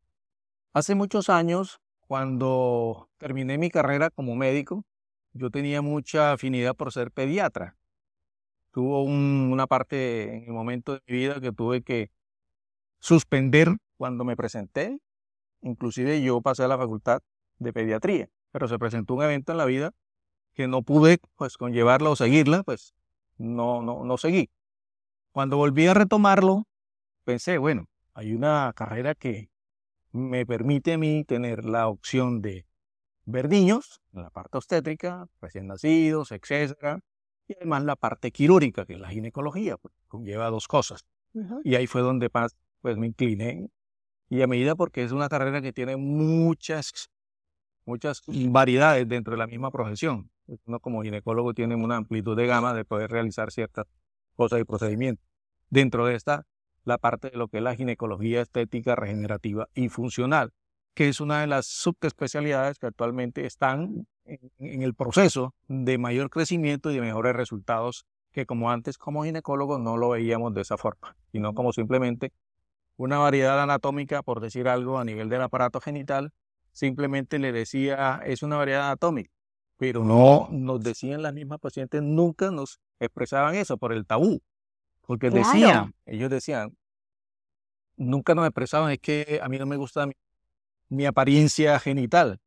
Hace 0.73 0.95
muchos 0.95 1.31
años, 1.31 1.81
cuando 2.07 3.09
terminé 3.17 3.59
mi 3.59 3.71
carrera 3.71 4.11
como 4.11 4.37
médico, 4.37 4.85
yo 5.33 5.51
tenía 5.51 5.83
mucha 5.83 6.33
afinidad 6.33 6.77
por 6.77 6.93
ser 6.93 7.11
pediatra. 7.11 7.77
Tuvo 8.77 9.03
un- 9.05 9.49
una 9.51 9.67
parte 9.67 10.37
en 10.37 10.45
el 10.45 10.53
momento 10.53 10.93
de 10.93 11.01
mi 11.07 11.17
vida 11.17 11.41
que 11.41 11.51
tuve 11.51 11.81
que 11.81 12.11
suspender 12.99 13.69
cuando 13.97 14.23
me 14.23 14.37
presenté. 14.37 14.99
Inclusive 15.63 16.21
yo 16.21 16.43
pasé 16.43 16.65
a 16.65 16.69
la 16.69 16.77
facultad 16.77 17.21
de 17.59 17.73
pediatría, 17.73 18.29
pero 18.53 18.69
se 18.69 18.79
presentó 18.79 19.15
un 19.15 19.23
evento 19.23 19.53
en 19.53 19.57
la 19.57 19.65
vida 19.65 19.93
que 20.53 20.69
no 20.69 20.83
pude 20.83 21.17
pues 21.37 21.57
conllevarla 21.57 22.11
o 22.11 22.17
seguirla, 22.17 22.65
pues 22.65 22.93
no, 23.39 23.81
no, 23.81 24.05
no 24.05 24.19
seguí. 24.19 24.51
Cuando 25.33 25.57
volví 25.57 25.87
a 25.87 25.95
retomarlo, 25.95 26.65
pensé, 27.25 27.57
bueno, 27.57 27.87
hay 28.13 28.35
una 28.35 28.71
carrera 28.77 29.15
que 29.15 29.49
me 30.13 30.45
permite 30.45 30.93
a 30.93 30.99
mí 30.99 31.25
tener 31.25 31.65
la 31.65 31.89
opción 31.89 32.43
de 32.43 32.67
ver 33.25 33.49
niños, 33.49 34.03
en 34.13 34.25
la 34.25 34.29
parte 34.29 34.59
obstétrica, 34.59 35.29
recién 35.41 35.67
nacidos, 35.67 36.31
etcétera, 36.31 37.01
y 37.49 37.55
además 37.55 37.85
la 37.85 37.97
parte 37.97 38.31
quirúrgica, 38.31 38.85
que 38.85 38.95
es 38.95 39.01
la 39.01 39.09
ginecología, 39.09 39.77
pues, 39.77 39.95
conlleva 40.09 40.51
dos 40.51 40.67
cosas. 40.67 41.05
Y 41.65 41.75
ahí 41.75 41.87
fue 41.87 42.01
donde 42.01 42.31
más 42.33 42.57
pues, 42.81 42.97
me 42.97 43.09
incliné. 43.09 43.69
Y 44.31 44.41
a 44.43 44.47
medida, 44.47 44.75
porque 44.75 45.05
es 45.05 45.13
una 45.13 45.29
carrera 45.29 45.61
que 45.61 45.73
tiene 45.73 45.97
muchas, 45.97 47.11
muchas 47.85 48.23
variedades 48.27 49.07
dentro 49.07 49.33
de 49.33 49.39
la 49.39 49.47
misma 49.47 49.71
profesión. 49.71 50.31
Uno 50.65 50.81
como 50.81 51.03
ginecólogo 51.03 51.53
tiene 51.53 51.75
una 51.75 51.97
amplitud 51.97 52.37
de 52.37 52.47
gama 52.47 52.73
de 52.73 52.85
poder 52.85 53.11
realizar 53.11 53.53
ciertas 53.53 53.87
cosas 54.35 54.61
y 54.61 54.65
procedimientos. 54.65 55.27
Dentro 55.69 56.07
de 56.07 56.15
esta, 56.15 56.47
la 56.85 56.99
parte 56.99 57.31
de 57.31 57.37
lo 57.37 57.49
que 57.49 57.59
es 57.59 57.63
la 57.63 57.75
ginecología 57.75 58.41
estética, 58.41 58.97
regenerativa 58.97 59.69
y 59.75 59.89
funcional, 59.89 60.53
que 60.95 61.09
es 61.09 61.21
una 61.21 61.41
de 61.41 61.49
las 61.49 61.67
subespecialidades 61.67 62.79
que 62.79 62.87
actualmente 62.87 63.45
están 63.45 64.07
en, 64.27 64.39
en 64.59 64.83
el 64.83 64.95
proceso 64.95 65.55
de 65.69 65.99
mayor 65.99 66.31
crecimiento 66.31 66.91
y 66.91 66.97
de 66.97 67.01
mejores 67.01 67.35
resultados 67.35 68.07
que 68.33 68.45
como 68.45 68.71
antes 68.71 68.99
como 68.99 69.25
ginecólogos 69.25 69.81
no 69.81 69.97
lo 69.97 70.11
veíamos 70.11 70.53
de 70.53 70.61
esa 70.61 70.77
forma, 70.77 71.17
sino 71.33 71.55
como 71.55 71.73
simplemente 71.73 72.33
una 72.97 73.19
variedad 73.19 73.63
anatómica, 73.63 74.23
por 74.23 74.41
decir 74.41 74.69
algo, 74.69 74.99
a 74.99 75.05
nivel 75.05 75.29
del 75.29 75.43
aparato 75.43 75.81
genital, 75.81 76.33
simplemente 76.73 77.39
le 77.39 77.53
decía, 77.53 78.21
es 78.25 78.43
una 78.43 78.57
variedad 78.57 78.87
anatómica, 78.87 79.31
pero 79.79 80.05
no 80.05 80.49
nos 80.51 80.83
decían 80.83 81.23
las 81.23 81.33
mismas 81.33 81.61
pacientes, 81.61 82.03
nunca 82.03 82.51
nos 82.51 82.81
expresaban 83.01 83.55
eso 83.55 83.79
por 83.79 83.93
el 83.93 84.07
tabú, 84.07 84.43
porque 85.03 85.31
decían, 85.31 85.95
ellos 86.05 86.31
decían, 86.31 86.77
nunca 87.97 88.35
nos 88.35 88.47
expresaban, 88.47 88.93
es 88.93 88.99
que 88.99 89.41
a 89.43 89.49
mí 89.49 89.59
no 89.59 89.67
me 89.67 89.77
gusta 89.77 90.09
mi, 90.89 91.07
apariencia 91.07 91.79
genital. 91.79 92.39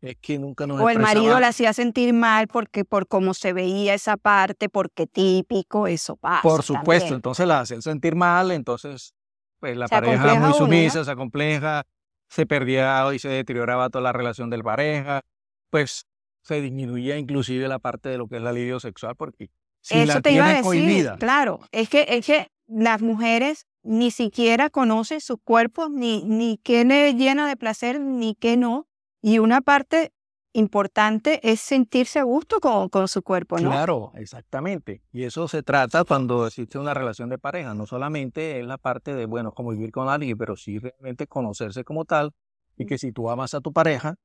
Es 0.00 0.16
que 0.16 0.38
nunca 0.38 0.66
nos 0.66 0.80
O 0.80 0.88
el 0.88 0.98
marido 0.98 1.38
le 1.38 1.46
hacía 1.46 1.72
sentir 1.72 2.14
mal 2.14 2.48
porque 2.48 2.84
por 2.84 3.06
cómo 3.06 3.34
se 3.34 3.52
veía 3.52 3.94
esa 3.94 4.16
parte, 4.16 4.68
porque 4.68 5.06
típico, 5.06 5.86
eso 5.86 6.16
pasa. 6.16 6.42
Por 6.42 6.62
supuesto, 6.62 7.14
entonces 7.14 7.46
la 7.46 7.60
hacían 7.60 7.82
sentir 7.82 8.14
mal, 8.16 8.50
entonces 8.50 9.14
pues 9.58 9.76
la 9.76 9.88
pareja 9.88 10.34
muy 10.36 10.54
sumisa, 10.54 11.04
se 11.04 11.10
acompleja, 11.10 11.84
se 12.28 12.46
perdía 12.46 13.04
y 13.12 13.18
se 13.18 13.28
deterioraba 13.28 13.90
toda 13.90 14.02
la 14.02 14.12
relación 14.12 14.48
del 14.48 14.62
pareja, 14.62 15.20
pues 15.68 16.06
se 16.42 16.62
disminuía 16.62 17.18
inclusive 17.18 17.68
la 17.68 17.78
parte 17.78 18.08
de 18.08 18.16
lo 18.16 18.26
que 18.26 18.36
es 18.36 18.42
la 18.42 18.52
libido 18.52 18.80
sexual 18.80 19.14
porque 19.16 19.50
si 19.82 19.98
Eso 19.98 20.14
la 20.14 20.20
te 20.20 20.32
iba 20.32 20.46
a 20.46 20.62
decir, 20.62 21.10
claro, 21.18 21.60
es 21.72 21.88
que, 21.88 22.06
es 22.08 22.24
que 22.24 22.48
las 22.66 23.02
mujeres 23.02 23.66
ni 23.82 24.10
siquiera 24.10 24.70
conocen 24.70 25.20
sus 25.20 25.38
cuerpos, 25.42 25.90
ni, 25.90 26.22
ni 26.24 26.58
qué 26.58 26.84
le 26.84 27.14
llena 27.14 27.48
de 27.48 27.56
placer, 27.56 28.00
ni 28.00 28.34
qué 28.34 28.56
no. 28.56 28.86
Y 29.22 29.38
una 29.38 29.60
parte 29.60 30.12
importante 30.52 31.40
es 31.48 31.60
sentirse 31.60 32.18
a 32.18 32.24
gusto 32.24 32.58
con, 32.60 32.88
con, 32.88 33.06
su 33.06 33.22
cuerpo, 33.22 33.58
¿no? 33.58 33.70
Claro, 33.70 34.12
exactamente. 34.16 35.02
Y 35.12 35.24
eso 35.24 35.46
se 35.46 35.62
trata 35.62 36.04
cuando 36.04 36.46
existe 36.46 36.78
una 36.78 36.94
relación 36.94 37.28
de 37.28 37.38
pareja. 37.38 37.74
No 37.74 37.86
solamente 37.86 38.58
es 38.58 38.66
la 38.66 38.78
parte 38.78 39.14
de, 39.14 39.26
bueno, 39.26 39.52
como 39.52 39.70
vivir 39.70 39.92
con 39.92 40.08
alguien, 40.08 40.36
pero 40.36 40.56
sí 40.56 40.78
realmente 40.78 41.26
conocerse 41.26 41.84
como 41.84 42.04
tal. 42.04 42.32
Y 42.76 42.86
que 42.86 42.98
si 42.98 43.12
tú 43.12 43.30
amas 43.30 43.54
a 43.54 43.60
tu 43.60 43.72
pareja, 43.72 44.16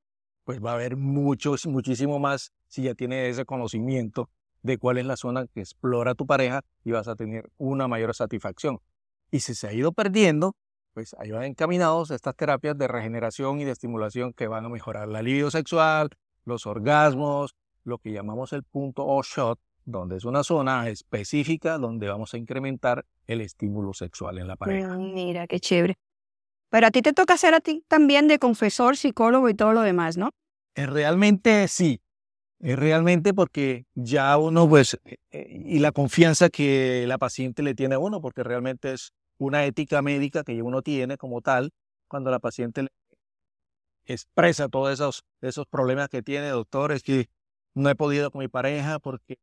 pues 0.44 0.64
va 0.64 0.72
a 0.72 0.74
haber 0.74 0.96
muchos, 0.96 1.66
muchísimo 1.66 2.18
más 2.18 2.52
si 2.68 2.82
ya 2.82 2.94
tienes 2.94 3.32
ese 3.32 3.44
conocimiento 3.44 4.30
de 4.62 4.78
cuál 4.78 4.98
es 4.98 5.04
la 5.04 5.16
zona 5.16 5.46
que 5.46 5.60
explora 5.60 6.14
tu 6.14 6.26
pareja 6.26 6.62
y 6.84 6.92
vas 6.92 7.08
a 7.08 7.16
tener 7.16 7.50
una 7.58 7.88
mayor 7.88 8.14
satisfacción. 8.14 8.80
Y 9.30 9.40
si 9.40 9.54
se 9.54 9.68
ha 9.68 9.72
ido 9.72 9.92
perdiendo, 9.92 10.56
pues 10.96 11.14
ahí 11.18 11.30
van 11.30 11.44
encaminados 11.44 12.10
estas 12.10 12.34
terapias 12.34 12.78
de 12.78 12.88
regeneración 12.88 13.60
y 13.60 13.66
de 13.66 13.72
estimulación 13.72 14.32
que 14.32 14.46
van 14.46 14.64
a 14.64 14.70
mejorar 14.70 15.08
la 15.08 15.20
libido 15.20 15.50
sexual, 15.50 16.08
los 16.46 16.64
orgasmos, 16.64 17.54
lo 17.84 17.98
que 17.98 18.12
llamamos 18.12 18.54
el 18.54 18.62
punto 18.62 19.04
o 19.06 19.22
shot, 19.22 19.60
donde 19.84 20.16
es 20.16 20.24
una 20.24 20.42
zona 20.42 20.88
específica 20.88 21.76
donde 21.76 22.08
vamos 22.08 22.32
a 22.32 22.38
incrementar 22.38 23.04
el 23.26 23.42
estímulo 23.42 23.92
sexual 23.92 24.38
en 24.38 24.48
la 24.48 24.56
pareja. 24.56 24.96
Mm, 24.96 25.12
mira, 25.12 25.46
qué 25.46 25.60
chévere. 25.60 25.98
Pero 26.70 26.86
a 26.86 26.90
ti 26.90 27.02
te 27.02 27.12
toca 27.12 27.34
hacer 27.34 27.52
a 27.52 27.60
ti 27.60 27.84
también 27.88 28.26
de 28.26 28.38
confesor, 28.38 28.96
psicólogo 28.96 29.50
y 29.50 29.54
todo 29.54 29.74
lo 29.74 29.82
demás, 29.82 30.16
¿no? 30.16 30.30
Eh, 30.76 30.86
realmente 30.86 31.68
sí. 31.68 32.00
Es 32.58 32.78
realmente 32.78 33.34
porque 33.34 33.84
ya 33.94 34.38
uno, 34.38 34.66
pues, 34.66 34.98
eh, 35.04 35.16
eh, 35.30 35.62
y 35.66 35.78
la 35.78 35.92
confianza 35.92 36.48
que 36.48 37.04
la 37.06 37.18
paciente 37.18 37.62
le 37.62 37.74
tiene 37.74 37.96
a 37.96 37.98
uno, 37.98 38.22
porque 38.22 38.42
realmente 38.42 38.94
es 38.94 39.12
una 39.38 39.64
ética 39.64 40.02
médica 40.02 40.44
que 40.44 40.62
uno 40.62 40.82
tiene 40.82 41.16
como 41.16 41.40
tal, 41.40 41.72
cuando 42.08 42.30
la 42.30 42.38
paciente 42.38 42.82
le 42.82 42.88
expresa 44.04 44.68
todos 44.68 44.92
esos, 44.92 45.24
esos 45.40 45.66
problemas 45.66 46.08
que 46.08 46.22
tiene, 46.22 46.48
doctor, 46.48 46.92
es 46.92 47.02
que 47.02 47.28
no 47.74 47.90
he 47.90 47.94
podido 47.94 48.30
con 48.30 48.40
mi 48.40 48.48
pareja 48.48 48.98
porque 48.98 49.38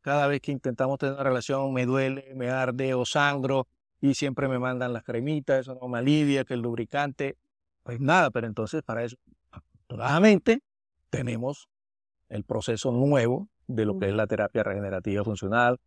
cada 0.00 0.26
vez 0.26 0.40
que 0.40 0.52
intentamos 0.52 0.98
tener 0.98 1.14
una 1.14 1.24
relación 1.24 1.72
me 1.72 1.86
duele, 1.86 2.32
me 2.34 2.50
arde 2.50 2.94
o 2.94 3.04
sangro 3.04 3.68
y 4.00 4.14
siempre 4.14 4.48
me 4.48 4.58
mandan 4.58 4.92
las 4.92 5.04
cremitas, 5.04 5.60
eso 5.60 5.78
no 5.80 5.88
me 5.88 5.98
alivia, 5.98 6.44
que 6.44 6.54
el 6.54 6.60
lubricante, 6.60 7.36
pues 7.82 8.00
nada, 8.00 8.30
pero 8.30 8.46
entonces 8.46 8.82
para 8.82 9.04
eso, 9.04 9.16
afortunadamente, 9.50 10.62
tenemos 11.10 11.68
el 12.28 12.44
proceso 12.44 12.92
nuevo 12.92 13.48
de 13.66 13.84
lo 13.84 13.98
que 13.98 14.08
es 14.08 14.14
la 14.14 14.26
terapia 14.26 14.62
regenerativa 14.62 15.22
funcional, 15.22 15.78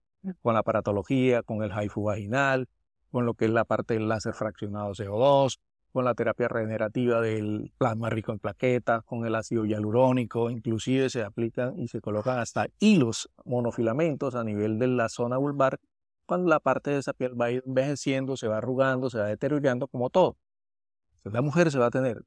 con 0.42 0.54
la 0.54 0.60
aparatología, 0.60 1.44
con 1.44 1.64
el 1.64 1.72
HIFU 1.72 2.04
vaginal, 2.04 2.68
con 3.14 3.28
lo 3.28 3.36
que 3.36 3.46
es 3.46 3.52
la 3.52 3.64
parte 3.64 3.94
del 3.94 4.10
láser 4.10 4.34
fraccionado 4.34 4.92
CO2, 4.94 5.60
con 5.92 6.04
la 6.04 6.16
terapia 6.16 6.48
regenerativa 6.48 7.22
del 7.22 7.72
plasma 7.78 8.10
rico 8.10 8.32
en 8.32 8.40
plaquetas, 8.40 9.04
con 9.04 9.24
el 9.28 9.36
ácido 9.36 9.66
hialurónico, 9.66 10.50
inclusive 10.50 11.12
se 11.12 11.24
aplican 11.24 11.78
y 11.78 11.88
se 11.90 12.02
colocan 12.02 12.40
hasta 12.40 12.66
hilos 12.80 13.30
monofilamentos 13.46 14.34
a 14.34 14.44
nivel 14.44 14.80
de 14.80 14.88
la 14.88 15.10
zona 15.10 15.38
vulvar, 15.38 15.80
cuando 16.26 16.50
la 16.50 16.60
parte 16.60 16.90
de 16.90 16.98
esa 16.98 17.14
piel 17.14 17.40
va 17.40 17.52
envejeciendo, 17.52 18.36
se 18.36 18.48
va 18.48 18.58
arrugando, 18.58 19.12
se 19.12 19.20
va 19.20 19.26
deteriorando 19.26 19.88
como 19.88 20.10
todo. 20.10 20.36
Entonces, 21.18 21.34
la 21.34 21.42
mujer 21.44 21.70
se 21.70 21.78
va 21.78 21.86
a 21.86 21.92
tener 21.92 22.24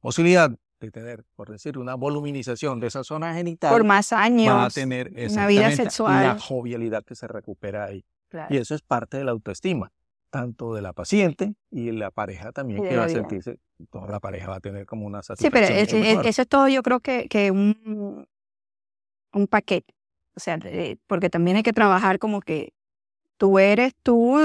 posibilidad 0.00 0.50
de 0.80 0.90
tener, 0.90 1.26
por 1.36 1.50
decir, 1.50 1.76
una 1.76 1.96
voluminización 1.96 2.80
de 2.80 2.86
esa 2.86 3.04
zona 3.04 3.34
genital. 3.34 3.70
Por 3.70 3.84
más 3.84 4.14
años. 4.14 4.54
Va 4.54 4.64
a 4.64 4.70
tener 4.70 5.12
una 5.30 5.46
vida 5.46 5.70
sexual. 5.72 6.24
la 6.28 6.38
jovialidad 6.38 7.04
que 7.04 7.14
se 7.14 7.28
recupera 7.28 7.84
ahí. 7.84 8.06
Y 8.50 8.56
eso 8.56 8.74
es 8.74 8.82
parte 8.82 9.18
de 9.18 9.24
la 9.24 9.32
autoestima 9.32 9.92
tanto 10.30 10.74
de 10.74 10.82
la 10.82 10.92
paciente 10.92 11.54
y 11.70 11.90
la 11.90 12.10
pareja 12.10 12.52
también, 12.52 12.82
que 12.82 12.96
va 12.96 13.04
a 13.04 13.08
sentirse, 13.08 13.58
toda 13.90 14.08
la 14.08 14.20
pareja 14.20 14.50
va 14.50 14.56
a 14.56 14.60
tener 14.60 14.86
como 14.86 15.06
una 15.06 15.22
satisfacción. 15.22 15.86
Sí, 15.86 15.90
pero 15.90 16.28
eso 16.28 16.42
es 16.42 16.48
todo, 16.48 16.68
yo 16.68 16.82
creo 16.82 17.00
que, 17.00 17.28
que 17.28 17.50
un, 17.50 18.26
un 19.32 19.46
paquete. 19.46 19.94
O 20.36 20.40
sea, 20.40 20.58
porque 21.06 21.30
también 21.30 21.56
hay 21.56 21.62
que 21.62 21.72
trabajar 21.72 22.18
como 22.18 22.40
que 22.40 22.72
tú 23.38 23.58
eres 23.58 23.94
tú, 24.02 24.38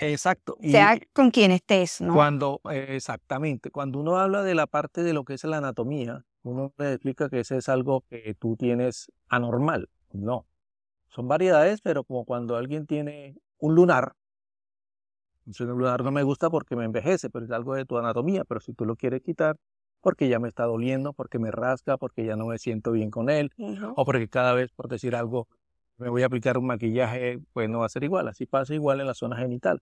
exacto. 0.00 0.56
sea 0.60 0.98
con 1.12 1.30
quien 1.30 1.50
estés, 1.52 2.00
¿no? 2.00 2.14
Cuando, 2.14 2.60
exactamente, 2.70 3.70
cuando 3.70 3.98
uno 4.00 4.16
habla 4.18 4.42
de 4.42 4.54
la 4.54 4.66
parte 4.66 5.02
de 5.02 5.12
lo 5.12 5.24
que 5.24 5.34
es 5.34 5.44
la 5.44 5.58
anatomía, 5.58 6.24
uno 6.42 6.72
le 6.78 6.92
explica 6.92 7.28
que 7.28 7.40
ese 7.40 7.56
es 7.56 7.68
algo 7.68 8.02
que 8.08 8.34
tú 8.38 8.56
tienes 8.56 9.10
anormal. 9.28 9.88
No. 10.12 10.46
Son 11.08 11.28
variedades, 11.28 11.80
pero 11.80 12.04
como 12.04 12.24
cuando 12.24 12.56
alguien 12.56 12.86
tiene 12.86 13.36
un 13.58 13.74
lunar, 13.74 14.14
un 15.46 15.66
lunar 15.66 16.02
no 16.02 16.10
me 16.10 16.22
gusta 16.22 16.50
porque 16.50 16.76
me 16.76 16.84
envejece, 16.84 17.30
pero 17.30 17.44
es 17.44 17.50
algo 17.50 17.74
de 17.74 17.84
tu 17.84 17.96
anatomía. 17.96 18.44
Pero 18.44 18.60
si 18.60 18.72
tú 18.72 18.84
lo 18.84 18.96
quieres 18.96 19.22
quitar, 19.22 19.56
porque 20.00 20.28
ya 20.28 20.38
me 20.38 20.48
está 20.48 20.64
doliendo, 20.64 21.12
porque 21.12 21.38
me 21.38 21.50
rasca, 21.50 21.96
porque 21.96 22.24
ya 22.24 22.36
no 22.36 22.46
me 22.46 22.58
siento 22.58 22.92
bien 22.92 23.10
con 23.10 23.30
él, 23.30 23.52
o 23.96 24.04
porque 24.04 24.28
cada 24.28 24.52
vez, 24.52 24.70
por 24.72 24.88
decir 24.88 25.16
algo, 25.16 25.48
me 25.96 26.08
voy 26.08 26.22
a 26.22 26.26
aplicar 26.26 26.58
un 26.58 26.66
maquillaje, 26.66 27.40
pues 27.52 27.68
no 27.68 27.80
va 27.80 27.86
a 27.86 27.88
ser 27.88 28.04
igual. 28.04 28.28
Así 28.28 28.46
pasa 28.46 28.74
igual 28.74 29.00
en 29.00 29.06
la 29.06 29.14
zona 29.14 29.36
genital. 29.36 29.80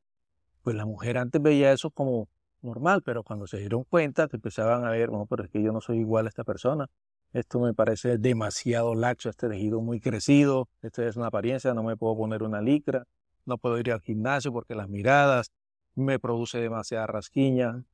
Pues 0.62 0.76
la 0.76 0.86
mujer 0.86 1.18
antes 1.18 1.42
veía 1.42 1.72
eso 1.72 1.90
como 1.90 2.28
normal, 2.62 3.02
pero 3.02 3.22
cuando 3.22 3.46
se 3.46 3.58
dieron 3.58 3.84
cuenta 3.84 4.28
que 4.28 4.36
empezaban 4.36 4.84
a 4.84 4.90
ver, 4.90 5.10
no, 5.10 5.26
pero 5.26 5.44
es 5.44 5.50
que 5.50 5.62
yo 5.62 5.72
no 5.72 5.80
soy 5.80 5.98
igual 5.98 6.26
a 6.26 6.28
esta 6.28 6.44
persona. 6.44 6.88
Esto 7.32 7.60
me 7.60 7.74
parece 7.74 8.18
demasiado 8.18 8.94
laxo, 8.94 9.28
este 9.28 9.48
tejido 9.48 9.80
muy 9.80 10.00
crecido, 10.00 10.68
esta 10.82 11.06
es 11.06 11.16
una 11.16 11.26
apariencia, 11.26 11.74
no 11.74 11.82
me 11.82 11.96
puedo 11.96 12.16
poner 12.16 12.42
una 12.42 12.60
licra, 12.62 13.04
no 13.44 13.58
puedo 13.58 13.78
ir 13.78 13.92
al 13.92 14.00
gimnasio 14.00 14.52
porque 14.52 14.74
las 14.74 14.88
miradas 14.88 15.52
me 15.94 16.18
produce 16.18 16.58
demasiada 16.58 17.06
rasquiña, 17.06 17.84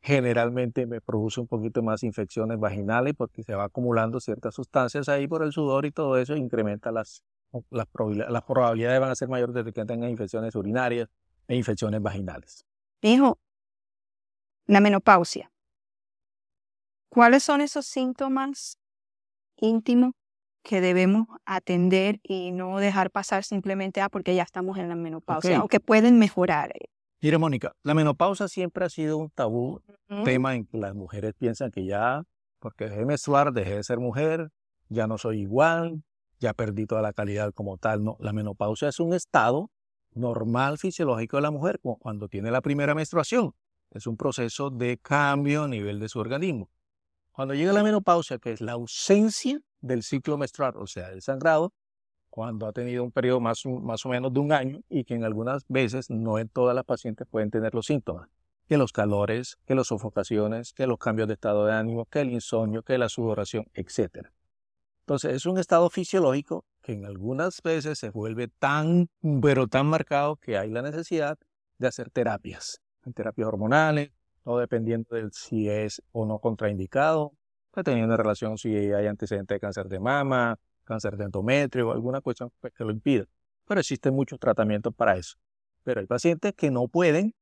generalmente 0.00 0.86
me 0.86 1.00
produce 1.00 1.40
un 1.40 1.46
poquito 1.46 1.82
más 1.82 2.02
infecciones 2.02 2.58
vaginales 2.58 3.14
porque 3.16 3.42
se 3.42 3.54
va 3.54 3.64
acumulando 3.64 4.20
ciertas 4.20 4.54
sustancias 4.54 5.08
ahí 5.08 5.28
por 5.28 5.42
el 5.42 5.52
sudor 5.52 5.86
y 5.86 5.92
todo 5.92 6.18
eso 6.18 6.34
incrementa 6.36 6.90
las, 6.90 7.22
las, 7.70 7.86
probabilidades, 7.86 9.00
van 9.00 9.10
a 9.10 9.14
ser 9.14 9.28
mayores 9.28 9.54
de 9.54 9.64
que 9.64 9.84
tengan 9.84 10.10
infecciones 10.10 10.54
urinarias 10.54 11.08
e 11.46 11.56
infecciones 11.56 12.02
vaginales. 12.02 12.66
Hijo, 13.00 13.38
la 14.66 14.80
menopausia. 14.80 15.50
¿Cuáles 17.12 17.42
son 17.42 17.60
esos 17.60 17.84
síntomas 17.84 18.78
íntimos 19.58 20.12
que 20.62 20.80
debemos 20.80 21.26
atender 21.44 22.20
y 22.22 22.52
no 22.52 22.78
dejar 22.78 23.10
pasar 23.10 23.44
simplemente 23.44 24.00
ah, 24.00 24.08
porque 24.08 24.34
ya 24.34 24.44
estamos 24.44 24.78
en 24.78 24.88
la 24.88 24.94
menopausia 24.94 25.62
o 25.62 25.68
que 25.68 25.78
pueden 25.78 26.18
mejorar. 26.18 26.72
Mire, 27.20 27.36
Mónica, 27.36 27.74
la 27.82 27.92
menopausia 27.92 28.48
siempre 28.48 28.86
ha 28.86 28.88
sido 28.88 29.18
un 29.18 29.28
tabú, 29.28 29.82
tema 30.24 30.54
en 30.54 30.64
que 30.64 30.78
las 30.78 30.94
mujeres 30.94 31.34
piensan 31.38 31.70
que 31.70 31.84
ya, 31.84 32.22
porque 32.58 32.84
dejé 32.84 33.00
de 33.00 33.04
menstruar, 33.04 33.52
dejé 33.52 33.76
de 33.76 33.84
ser 33.84 33.98
mujer, 33.98 34.48
ya 34.88 35.06
no 35.06 35.18
soy 35.18 35.40
igual, 35.40 36.02
ya 36.40 36.54
perdí 36.54 36.86
toda 36.86 37.02
la 37.02 37.12
calidad 37.12 37.52
como 37.52 37.76
tal. 37.76 38.02
No, 38.02 38.16
la 38.20 38.32
menopausia 38.32 38.88
es 38.88 39.00
un 39.00 39.12
estado 39.12 39.70
normal 40.14 40.78
fisiológico 40.78 41.36
de 41.36 41.42
la 41.42 41.50
mujer, 41.50 41.78
como 41.80 41.98
cuando 41.98 42.28
tiene 42.28 42.50
la 42.50 42.62
primera 42.62 42.94
menstruación. 42.94 43.52
Es 43.90 44.06
un 44.06 44.16
proceso 44.16 44.70
de 44.70 44.96
cambio 44.96 45.64
a 45.64 45.68
nivel 45.68 46.00
de 46.00 46.08
su 46.08 46.18
organismo. 46.18 46.70
Cuando 47.32 47.54
llega 47.54 47.72
la 47.72 47.82
menopausia, 47.82 48.38
que 48.38 48.52
es 48.52 48.60
la 48.60 48.72
ausencia 48.72 49.58
del 49.80 50.02
ciclo 50.02 50.36
menstrual, 50.36 50.74
o 50.76 50.86
sea, 50.86 51.08
del 51.08 51.22
sangrado, 51.22 51.72
cuando 52.28 52.66
ha 52.66 52.72
tenido 52.72 53.04
un 53.04 53.10
periodo 53.10 53.40
más, 53.40 53.64
más 53.66 54.04
o 54.06 54.10
menos 54.10 54.32
de 54.32 54.40
un 54.40 54.52
año 54.52 54.80
y 54.88 55.04
que 55.04 55.14
en 55.14 55.24
algunas 55.24 55.64
veces, 55.68 56.10
no 56.10 56.38
en 56.38 56.48
todas 56.48 56.74
las 56.74 56.84
pacientes 56.84 57.26
pueden 57.26 57.50
tener 57.50 57.74
los 57.74 57.86
síntomas, 57.86 58.28
que 58.68 58.76
los 58.76 58.92
calores, 58.92 59.58
que 59.66 59.74
las 59.74 59.88
sofocaciones, 59.88 60.72
que 60.72 60.86
los 60.86 60.98
cambios 60.98 61.28
de 61.28 61.34
estado 61.34 61.66
de 61.66 61.72
ánimo, 61.72 62.04
que 62.06 62.20
el 62.20 62.30
insomnio, 62.30 62.82
que 62.82 62.98
la 62.98 63.08
sudoración, 63.08 63.66
etc. 63.74 64.28
Entonces 65.00 65.34
es 65.34 65.46
un 65.46 65.58
estado 65.58 65.88
fisiológico 65.90 66.64
que 66.82 66.92
en 66.92 67.06
algunas 67.06 67.62
veces 67.62 67.98
se 67.98 68.10
vuelve 68.10 68.48
tan, 68.48 69.08
pero 69.40 69.68
tan 69.68 69.86
marcado 69.86 70.36
que 70.36 70.58
hay 70.58 70.70
la 70.70 70.82
necesidad 70.82 71.38
de 71.78 71.86
hacer 71.86 72.10
terapias, 72.10 72.80
terapias 73.14 73.48
hormonales, 73.48 74.10
o 74.44 74.58
dependiendo 74.58 75.14
de 75.14 75.28
si 75.32 75.68
es 75.68 76.02
o 76.12 76.26
no 76.26 76.38
contraindicado, 76.38 77.32
pues, 77.70 77.84
teniendo 77.84 78.16
relación 78.16 78.58
si 78.58 78.74
hay 78.74 79.06
antecedentes 79.06 79.54
de 79.54 79.60
cáncer 79.60 79.88
de 79.88 80.00
mama, 80.00 80.58
cáncer 80.84 81.16
de 81.16 81.24
endometrio 81.24 81.88
o 81.88 81.92
alguna 81.92 82.20
cuestión 82.20 82.50
pues, 82.60 82.72
que 82.72 82.84
lo 82.84 82.90
impida. 82.90 83.24
Pero 83.66 83.80
existen 83.80 84.14
muchos 84.14 84.38
tratamientos 84.38 84.94
para 84.94 85.16
eso. 85.16 85.36
Pero 85.84 86.00
hay 86.00 86.06
pacientes 86.06 86.52
que 86.54 86.70
no 86.70 86.88
pueden, 86.88 87.34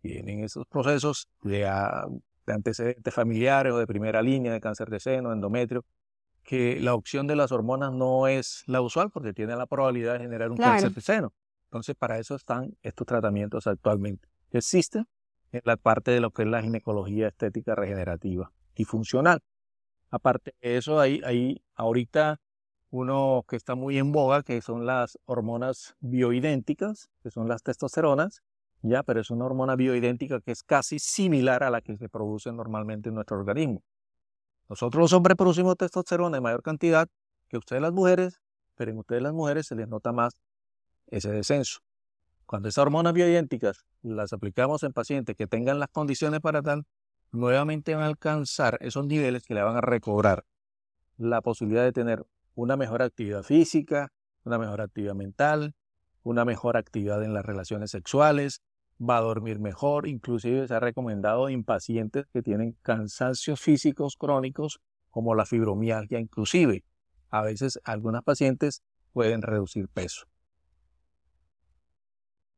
tienen 0.00 0.44
esos 0.44 0.66
procesos 0.66 1.28
de, 1.42 1.66
ah, 1.66 2.06
de 2.46 2.52
antecedentes 2.52 3.14
familiares 3.14 3.72
o 3.72 3.78
de 3.78 3.86
primera 3.86 4.20
línea 4.22 4.52
de 4.52 4.60
cáncer 4.60 4.90
de 4.90 5.00
seno, 5.00 5.32
endometrio, 5.32 5.84
que 6.42 6.78
la 6.80 6.94
opción 6.94 7.26
de 7.26 7.36
las 7.36 7.52
hormonas 7.52 7.92
no 7.92 8.28
es 8.28 8.64
la 8.66 8.82
usual 8.82 9.10
porque 9.10 9.32
tiene 9.32 9.56
la 9.56 9.66
probabilidad 9.66 10.14
de 10.14 10.20
generar 10.20 10.50
un 10.50 10.58
cáncer 10.58 10.92
de 10.92 11.00
seno. 11.00 11.32
Entonces, 11.64 11.96
para 11.96 12.18
eso 12.18 12.34
están 12.34 12.76
estos 12.82 13.06
tratamientos 13.06 13.66
actualmente. 13.66 14.28
Existen 14.50 15.06
en 15.54 15.62
la 15.64 15.76
parte 15.76 16.10
de 16.10 16.20
lo 16.20 16.30
que 16.30 16.42
es 16.42 16.48
la 16.48 16.62
ginecología 16.62 17.28
estética 17.28 17.74
regenerativa 17.74 18.52
y 18.74 18.84
funcional. 18.84 19.40
Aparte 20.10 20.54
de 20.60 20.76
eso, 20.76 21.00
hay, 21.00 21.20
hay 21.24 21.62
ahorita 21.74 22.40
uno 22.90 23.44
que 23.48 23.56
está 23.56 23.74
muy 23.74 23.98
en 23.98 24.12
boga, 24.12 24.42
que 24.42 24.60
son 24.60 24.86
las 24.86 25.18
hormonas 25.24 25.96
bioidénticas, 26.00 27.10
que 27.22 27.30
son 27.30 27.48
las 27.48 27.62
testosteronas, 27.62 28.42
ya, 28.82 29.02
pero 29.02 29.20
es 29.20 29.30
una 29.30 29.46
hormona 29.46 29.76
bioidéntica 29.76 30.40
que 30.40 30.52
es 30.52 30.62
casi 30.62 30.98
similar 30.98 31.64
a 31.64 31.70
la 31.70 31.80
que 31.80 31.96
se 31.96 32.08
produce 32.08 32.52
normalmente 32.52 33.08
en 33.08 33.16
nuestro 33.16 33.38
organismo. 33.38 33.82
Nosotros 34.68 35.00
los 35.00 35.12
hombres 35.12 35.36
producimos 35.36 35.76
testosterona 35.76 36.36
en 36.36 36.42
mayor 36.42 36.62
cantidad 36.62 37.08
que 37.48 37.56
ustedes 37.56 37.82
las 37.82 37.92
mujeres, 37.92 38.40
pero 38.76 38.90
en 38.90 38.98
ustedes 38.98 39.22
las 39.22 39.32
mujeres 39.32 39.66
se 39.66 39.74
les 39.74 39.88
nota 39.88 40.12
más 40.12 40.38
ese 41.06 41.30
descenso. 41.30 41.80
Cuando 42.46 42.68
esas 42.68 42.82
hormonas 42.82 43.12
bioidénticas 43.12 43.84
las 44.02 44.32
aplicamos 44.32 44.82
en 44.82 44.92
pacientes 44.92 45.36
que 45.36 45.46
tengan 45.46 45.78
las 45.78 45.88
condiciones 45.88 46.40
para 46.40 46.62
tal, 46.62 46.84
nuevamente 47.32 47.94
van 47.94 48.04
a 48.04 48.06
alcanzar 48.06 48.78
esos 48.80 49.06
niveles 49.06 49.44
que 49.44 49.54
le 49.54 49.62
van 49.62 49.76
a 49.76 49.80
recobrar 49.80 50.44
la 51.16 51.40
posibilidad 51.40 51.84
de 51.84 51.92
tener 51.92 52.24
una 52.54 52.76
mejor 52.76 53.02
actividad 53.02 53.42
física, 53.42 54.12
una 54.44 54.58
mejor 54.58 54.80
actividad 54.80 55.14
mental, 55.14 55.74
una 56.22 56.44
mejor 56.44 56.76
actividad 56.76 57.22
en 57.22 57.34
las 57.34 57.44
relaciones 57.44 57.90
sexuales, 57.90 58.62
va 59.00 59.18
a 59.18 59.22
dormir 59.22 59.58
mejor, 59.58 60.06
inclusive 60.06 60.68
se 60.68 60.74
ha 60.74 60.80
recomendado 60.80 61.48
en 61.48 61.64
pacientes 61.64 62.26
que 62.32 62.42
tienen 62.42 62.76
cansancios 62.82 63.60
físicos 63.60 64.16
crónicos 64.16 64.80
como 65.10 65.34
la 65.34 65.46
fibromialgia 65.46 66.18
inclusive. 66.18 66.84
A 67.30 67.42
veces 67.42 67.80
algunas 67.84 68.22
pacientes 68.22 68.82
pueden 69.12 69.42
reducir 69.42 69.88
peso. 69.88 70.26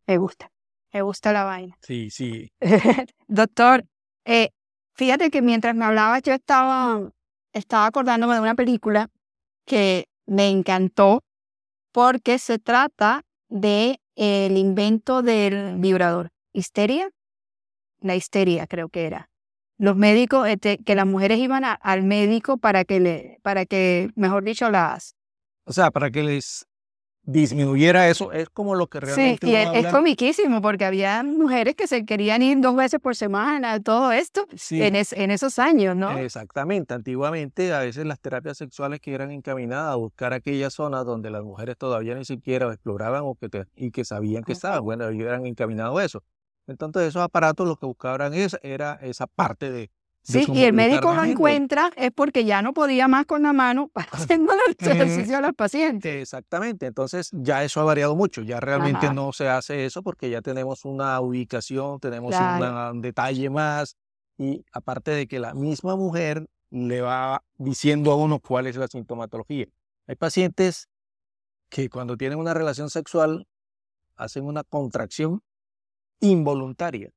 Me 0.06 0.18
gusta, 0.18 0.50
me 0.92 1.02
gusta 1.02 1.32
la 1.32 1.44
vaina. 1.44 1.76
Sí, 1.82 2.10
sí. 2.10 2.52
Doctor, 3.26 3.84
eh, 4.24 4.50
fíjate 4.94 5.30
que 5.30 5.42
mientras 5.42 5.74
me 5.74 5.84
hablaba 5.84 6.18
yo 6.20 6.32
estaba, 6.32 7.10
estaba 7.52 7.86
acordándome 7.86 8.34
de 8.34 8.40
una 8.40 8.54
película 8.54 9.08
que 9.64 10.06
me 10.26 10.48
encantó 10.48 11.22
porque 11.92 12.38
se 12.38 12.58
trata 12.58 13.24
de 13.48 14.00
el 14.16 14.56
invento 14.56 15.22
del 15.22 15.76
vibrador. 15.78 16.30
¿Histeria? 16.52 17.10
La 18.00 18.14
histeria 18.14 18.66
creo 18.66 18.88
que 18.88 19.06
era. 19.06 19.28
Los 19.78 19.96
médicos, 19.96 20.48
este, 20.48 20.78
que 20.78 20.94
las 20.94 21.06
mujeres 21.06 21.38
iban 21.38 21.62
al 21.64 22.02
médico 22.02 22.56
para 22.56 22.84
que 22.84 23.00
le, 23.00 23.38
para 23.42 23.66
que, 23.66 24.10
mejor 24.14 24.44
dicho, 24.44 24.70
las... 24.70 25.14
O 25.64 25.72
sea, 25.72 25.90
para 25.90 26.10
que 26.10 26.22
les 26.22 26.66
disminuyera 27.26 28.08
eso, 28.08 28.30
es 28.32 28.48
como 28.48 28.76
lo 28.76 28.86
que 28.86 29.00
realmente... 29.00 29.46
Sí, 29.46 29.52
y 29.52 29.56
es, 29.56 29.86
comiquísimo 29.88 30.62
porque 30.62 30.84
había 30.84 31.22
mujeres 31.24 31.74
que 31.74 31.88
se 31.88 32.06
querían 32.06 32.40
ir 32.40 32.60
dos 32.60 32.76
veces 32.76 33.00
por 33.00 33.16
semana, 33.16 33.82
todo 33.82 34.12
esto, 34.12 34.46
en, 34.70 34.94
en, 34.94 35.30
esos 35.32 35.58
años, 35.58 35.96
¿no? 35.96 36.16
Exactamente, 36.16 36.94
antiguamente 36.94 37.72
a 37.72 37.80
veces 37.80 38.06
las 38.06 38.20
terapias 38.20 38.56
sexuales 38.56 39.00
que 39.00 39.12
eran 39.12 39.32
encaminadas 39.32 39.92
a 39.92 39.96
buscar 39.96 40.32
aquellas 40.32 40.72
zonas 40.72 41.04
donde 41.04 41.30
las 41.30 41.42
mujeres 41.42 41.76
todavía 41.76 42.14
ni 42.14 42.24
siquiera 42.24 42.72
exploraban 42.72 43.22
o 43.24 43.34
que 43.34 43.66
y 43.74 43.90
que 43.90 44.04
sabían 44.04 44.44
que 44.44 44.52
estaban, 44.52 44.84
bueno, 44.84 45.08
eran 45.08 45.46
encaminados 45.46 45.98
a 45.98 46.04
eso. 46.04 46.22
Entonces 46.68 47.08
esos 47.08 47.22
aparatos 47.22 47.66
lo 47.66 47.76
que 47.76 47.86
buscaban 47.86 48.34
es, 48.34 48.56
era 48.62 48.94
esa 49.02 49.26
parte 49.26 49.70
de, 49.70 49.90
Sí, 50.26 50.44
y 50.52 50.64
el 50.64 50.72
médico 50.72 51.14
lo 51.14 51.22
encuentra 51.22 51.92
es 51.96 52.10
porque 52.10 52.44
ya 52.44 52.60
no 52.60 52.74
podía 52.74 53.06
más 53.06 53.26
con 53.26 53.44
la 53.44 53.52
mano 53.52 53.92
hacer 54.10 54.40
el 54.40 54.46
ejercicio 54.90 55.38
a 55.38 55.40
los 55.40 55.54
pacientes. 55.54 56.22
Exactamente, 56.22 56.86
entonces 56.86 57.30
ya 57.32 57.62
eso 57.62 57.80
ha 57.80 57.84
variado 57.84 58.16
mucho, 58.16 58.42
ya 58.42 58.58
realmente 58.58 59.12
no 59.14 59.32
se 59.32 59.48
hace 59.48 59.86
eso 59.86 60.02
porque 60.02 60.28
ya 60.28 60.42
tenemos 60.42 60.84
una 60.84 61.20
ubicación, 61.20 62.00
tenemos 62.00 62.34
un 62.34 63.00
detalle 63.02 63.50
más 63.50 63.96
y 64.36 64.64
aparte 64.72 65.12
de 65.12 65.28
que 65.28 65.38
la 65.38 65.54
misma 65.54 65.94
mujer 65.94 66.48
le 66.70 67.02
va 67.02 67.44
diciendo 67.56 68.10
a 68.10 68.16
uno 68.16 68.40
cuál 68.40 68.66
es 68.66 68.74
la 68.74 68.88
sintomatología. 68.88 69.66
Hay 70.08 70.16
pacientes 70.16 70.88
que 71.68 71.88
cuando 71.88 72.16
tienen 72.16 72.40
una 72.40 72.52
relación 72.52 72.90
sexual 72.90 73.46
hacen 74.16 74.44
una 74.44 74.64
contracción 74.64 75.40
involuntaria 76.18 77.12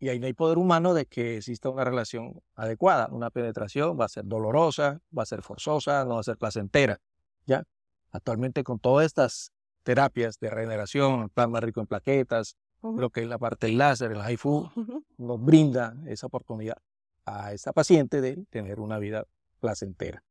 y 0.00 0.08
ahí 0.08 0.20
no 0.20 0.26
hay 0.26 0.32
poder 0.32 0.58
humano 0.58 0.94
de 0.94 1.06
que 1.06 1.38
exista 1.38 1.68
una 1.68 1.84
relación 1.84 2.40
adecuada. 2.54 3.08
Una 3.10 3.30
penetración 3.30 3.98
va 3.98 4.04
a 4.04 4.08
ser 4.08 4.24
dolorosa, 4.26 5.00
va 5.16 5.24
a 5.24 5.26
ser 5.26 5.42
forzosa, 5.42 6.04
no 6.04 6.14
va 6.14 6.20
a 6.20 6.24
ser 6.24 6.36
placentera. 6.36 7.00
¿ya? 7.46 7.64
Actualmente 8.10 8.62
con 8.62 8.78
todas 8.78 9.06
estas 9.06 9.52
terapias 9.82 10.38
de 10.38 10.50
regeneración, 10.50 11.22
el 11.22 11.30
plasma 11.30 11.60
rico 11.60 11.80
en 11.80 11.86
plaquetas, 11.86 12.56
lo 12.82 13.10
que 13.10 13.22
es 13.22 13.28
la 13.28 13.38
parte 13.38 13.66
del 13.66 13.78
láser, 13.78 14.12
el 14.12 14.20
HIFU, 14.20 14.70
nos 15.18 15.44
brinda 15.44 15.96
esa 16.06 16.28
oportunidad 16.28 16.76
a 17.24 17.52
esa 17.52 17.72
paciente 17.72 18.20
de 18.20 18.44
tener 18.50 18.80
una 18.80 18.98
vida 18.98 19.24
placentera. 19.58 20.22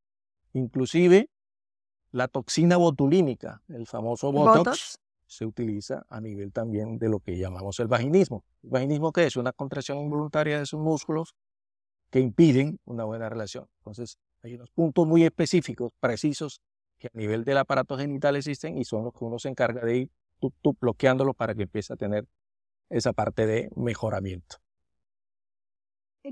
Inclusive 0.53 1.29
la 2.11 2.29
toxina 2.29 2.77
botulínica, 2.77 3.61
el 3.67 3.85
famoso 3.85 4.31
Botox 4.31 4.99
se 5.27 5.45
utiliza 5.45 6.05
a 6.09 6.21
nivel 6.21 6.51
también 6.51 6.97
de 6.97 7.09
lo 7.09 7.19
que 7.19 7.37
llamamos 7.37 7.79
el 7.79 7.87
vaginismo. 7.87 8.43
¿El 8.63 8.69
vaginismo 8.69 9.11
qué 9.11 9.25
es? 9.25 9.35
Una 9.35 9.53
contracción 9.53 9.99
involuntaria 9.99 10.59
de 10.59 10.65
sus 10.65 10.79
músculos 10.79 11.35
que 12.09 12.19
impiden 12.19 12.79
una 12.85 13.03
buena 13.03 13.29
relación. 13.29 13.67
Entonces, 13.79 14.17
hay 14.41 14.55
unos 14.55 14.71
puntos 14.71 15.05
muy 15.05 15.23
específicos, 15.23 15.91
precisos, 15.99 16.61
que 16.97 17.07
a 17.07 17.11
nivel 17.13 17.43
del 17.43 17.57
aparato 17.57 17.97
genital 17.97 18.35
existen 18.35 18.77
y 18.77 18.85
son 18.85 19.03
los 19.03 19.13
que 19.13 19.23
uno 19.23 19.37
se 19.37 19.49
encarga 19.49 19.85
de 19.85 19.97
ir 19.97 20.11
bloqueándolo 20.79 21.33
para 21.33 21.53
que 21.53 21.63
empiece 21.63 21.93
a 21.93 21.95
tener 21.95 22.25
esa 22.89 23.13
parte 23.13 23.45
de 23.45 23.69
mejoramiento. 23.75 24.57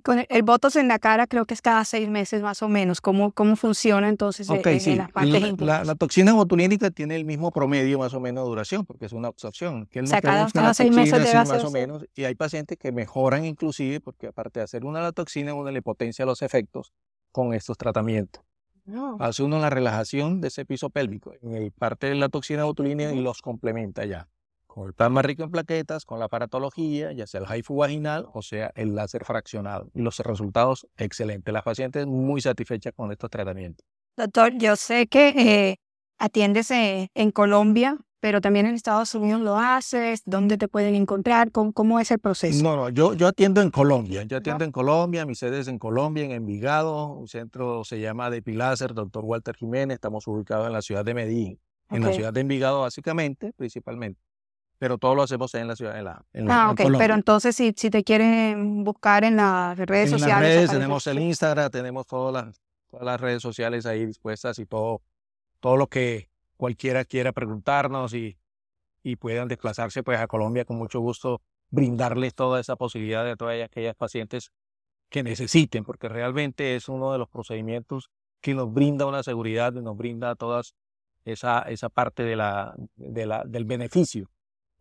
Con 0.04 0.26
el, 0.28 0.44
botox 0.44 0.76
en 0.76 0.88
la 0.88 1.00
cara 1.00 1.28
creo 1.28 1.46
que 1.46 1.54
es 1.54 1.62
cada 1.62 1.86
seis 1.86 2.10
meses 2.10 2.42
más 2.42 2.62
o 2.62 2.68
menos. 2.68 3.02
¿Cómo, 3.02 3.32
cómo 3.32 3.56
funciona 3.56 4.10
entonces 4.10 4.50
en, 4.50 4.98
las 4.98 5.12
partes 5.12 5.60
la, 5.62 5.84
la, 5.84 5.96
toxina 5.96 6.34
botulínica 6.34 6.92
tiene 6.92 7.16
el 7.16 7.26
mismo 7.26 7.52
promedio 7.52 8.00
más 8.00 8.14
o 8.14 8.20
menos 8.20 8.44
de 8.44 8.50
duración 8.50 8.86
porque 8.86 9.06
es 9.06 9.14
una 9.14 9.28
absorción. 9.28 9.86
Que 9.88 10.02
o 10.02 10.08
sea, 10.08 10.22
cada, 10.22 10.74
seis 10.74 10.92
meses 10.92 11.24
debe 11.24 11.34
más 11.34 11.64
o 11.64 11.72
menos. 11.72 12.06
Y 12.16 12.24
hay 12.24 12.36
pacientes 12.36 12.78
que 12.78 12.92
mejoran 12.92 13.46
inclusive 13.46 14.00
porque 14.02 14.28
aparte 14.28 14.60
de 14.60 14.66
hacer 14.66 14.86
una 14.86 15.02
la 15.02 15.12
toxina, 15.12 15.54
uno 15.54 15.72
le 15.72 15.82
potencia 15.82 16.26
los 16.26 16.42
efectos 16.42 16.94
con 17.32 17.54
estos 17.54 17.78
tratamientos. 17.78 18.44
Hace 19.20 19.44
uno 19.44 19.60
la 19.60 19.70
relajación 19.70 20.42
de 20.42 20.50
ese 20.50 20.64
piso 20.64 20.90
pélvico 20.90 21.34
en 21.42 21.56
el 21.56 21.72
parte 21.72 22.08
de 22.08 22.16
la 22.16 22.30
toxina 22.30 22.66
botulínica 22.66 23.12
y 23.12 23.22
los 23.22 23.42
complementa 23.42 24.06
ya 24.06 24.28
con 24.76 24.88
el 24.88 24.94
plasma 24.94 25.22
rico 25.22 25.44
en 25.44 25.52
plaquetas, 25.52 26.04
con 26.04 26.20
la 26.20 26.26
aparatología, 26.26 27.14
ya 27.14 27.26
sea 27.26 27.40
el 27.40 27.48
HIFU 27.48 27.78
vaginal 27.78 28.28
o 28.34 28.42
sea 28.42 28.74
el 28.76 28.94
láser 28.94 29.24
fraccionado. 29.24 29.90
Y 29.94 30.02
los 30.02 30.20
resultados 30.20 30.86
excelentes. 30.98 31.54
La 31.54 31.62
paciente 31.62 32.02
es 32.02 32.06
muy 32.06 32.42
satisfecha 32.42 32.92
con 32.92 33.10
estos 33.10 33.30
tratamientos. 33.30 33.88
Doctor, 34.18 34.52
yo 34.58 34.76
sé 34.76 35.08
que 35.08 35.30
eh, 35.30 35.78
atiendes 36.18 36.72
eh, 36.72 37.10
en 37.14 37.32
Colombia, 37.32 37.98
pero 38.20 38.42
también 38.42 38.66
en 38.66 38.76
Estados 38.76 39.16
Unidos 39.16 39.40
lo 39.40 39.56
haces. 39.56 40.24
¿Dónde 40.26 40.58
te 40.58 40.68
pueden 40.68 40.96
encontrar? 40.96 41.54
¿Cómo, 41.54 41.72
cómo 41.72 42.02
es 42.02 42.12
el 42.12 42.20
proceso? 42.20 42.62
No, 42.62 42.76
no, 42.76 42.90
yo, 42.90 43.14
yo 43.14 43.28
atiendo 43.30 43.62
en 43.62 43.72
Colombia. 43.72 44.24
Yo 44.24 44.36
atiendo 44.36 44.66
en 44.66 44.74
Colombia, 44.74 45.26
mi 45.26 45.36
sede 45.36 45.62
es 45.62 45.70
en 45.70 45.80
Colombia, 45.80 46.26
en 46.26 46.32
Envigado. 46.32 47.14
Un 47.14 47.30
centro 47.30 47.86
se 47.86 48.02
llama 48.02 48.30
de 48.30 48.42
Pilácer, 48.42 48.94
doctor 48.94 49.24
Walter 49.24 49.56
Jiménez. 49.56 49.96
Estamos 49.96 50.28
ubicados 50.28 50.68
en 50.68 50.74
la 50.74 50.82
ciudad 50.82 51.06
de 51.06 51.14
Medellín. 51.14 51.60
En 51.92 52.04
la 52.04 52.12
ciudad 52.12 52.34
de 52.34 52.42
Envigado, 52.42 52.82
básicamente, 52.82 53.54
principalmente 53.56 54.20
pero 54.78 54.98
todo 54.98 55.16
lo 55.16 55.24
hacemos 55.24 55.54
en 55.56 55.68
la 55.68 55.76
ciudad, 55.76 55.98
en 55.98 56.06
la, 56.06 56.26
en 56.34 56.52
Ah, 56.52 56.72
ok, 56.72 56.82
pero 56.98 57.14
entonces 57.14 57.56
si, 57.56 57.74
si 57.76 57.90
te 57.90 58.04
quieren 58.04 58.84
buscar 58.84 59.24
en 59.24 59.38
las 59.38 59.78
redes 59.78 60.10
sociales. 60.10 60.36
En 60.36 60.42
las 60.42 60.42
redes 60.42 60.72
tenemos 60.72 61.08
el 61.08 61.20
Instagram, 61.20 61.72
tenemos 61.72 62.06
todas 62.06 62.34
las, 62.34 62.62
todas 62.90 63.06
las 63.06 63.20
redes 63.20 63.42
sociales 63.42 63.86
ahí 63.86 64.06
dispuestas 64.06 64.60
y 64.60 64.66
todo, 64.66 65.02
todo 65.60 65.78
lo 65.78 65.88
que 65.88 66.30
cualquiera 66.58 67.06
quiera 67.06 67.32
preguntarnos 67.32 68.14
y, 68.14 68.38
y 69.04 69.16
puedan 69.16 69.48
desplazarse 69.48 70.04
pues 70.04 70.20
a 70.20 70.28
Colombia 70.28 70.66
con 70.66 70.78
mucho 70.78 71.00
gusto, 71.00 71.42
brindarles 71.70 72.36
toda 72.36 72.60
esa 72.60 72.76
posibilidad 72.76 73.24
de 73.24 73.36
todas 73.36 73.62
aquellas 73.64 73.96
pacientes 73.96 74.52
que 75.10 75.24
necesiten, 75.24 75.84
porque 75.84 76.10
realmente 76.10 76.76
es 76.76 76.90
uno 76.90 77.12
de 77.12 77.18
los 77.18 77.30
procedimientos 77.30 78.10
que 78.42 78.54
nos 78.54 78.74
brinda 78.74 79.06
una 79.06 79.24
seguridad 79.24 79.74
y 79.74 79.82
nos 79.82 79.96
brinda 79.96 80.36
todas 80.36 80.76
esa, 81.24 81.62
esa 81.62 81.90
parte 81.90 82.24
de 82.24 82.36
la, 82.36 82.76
de 82.96 83.26
la, 83.26 83.44
del 83.46 83.66
beneficio 83.66 84.30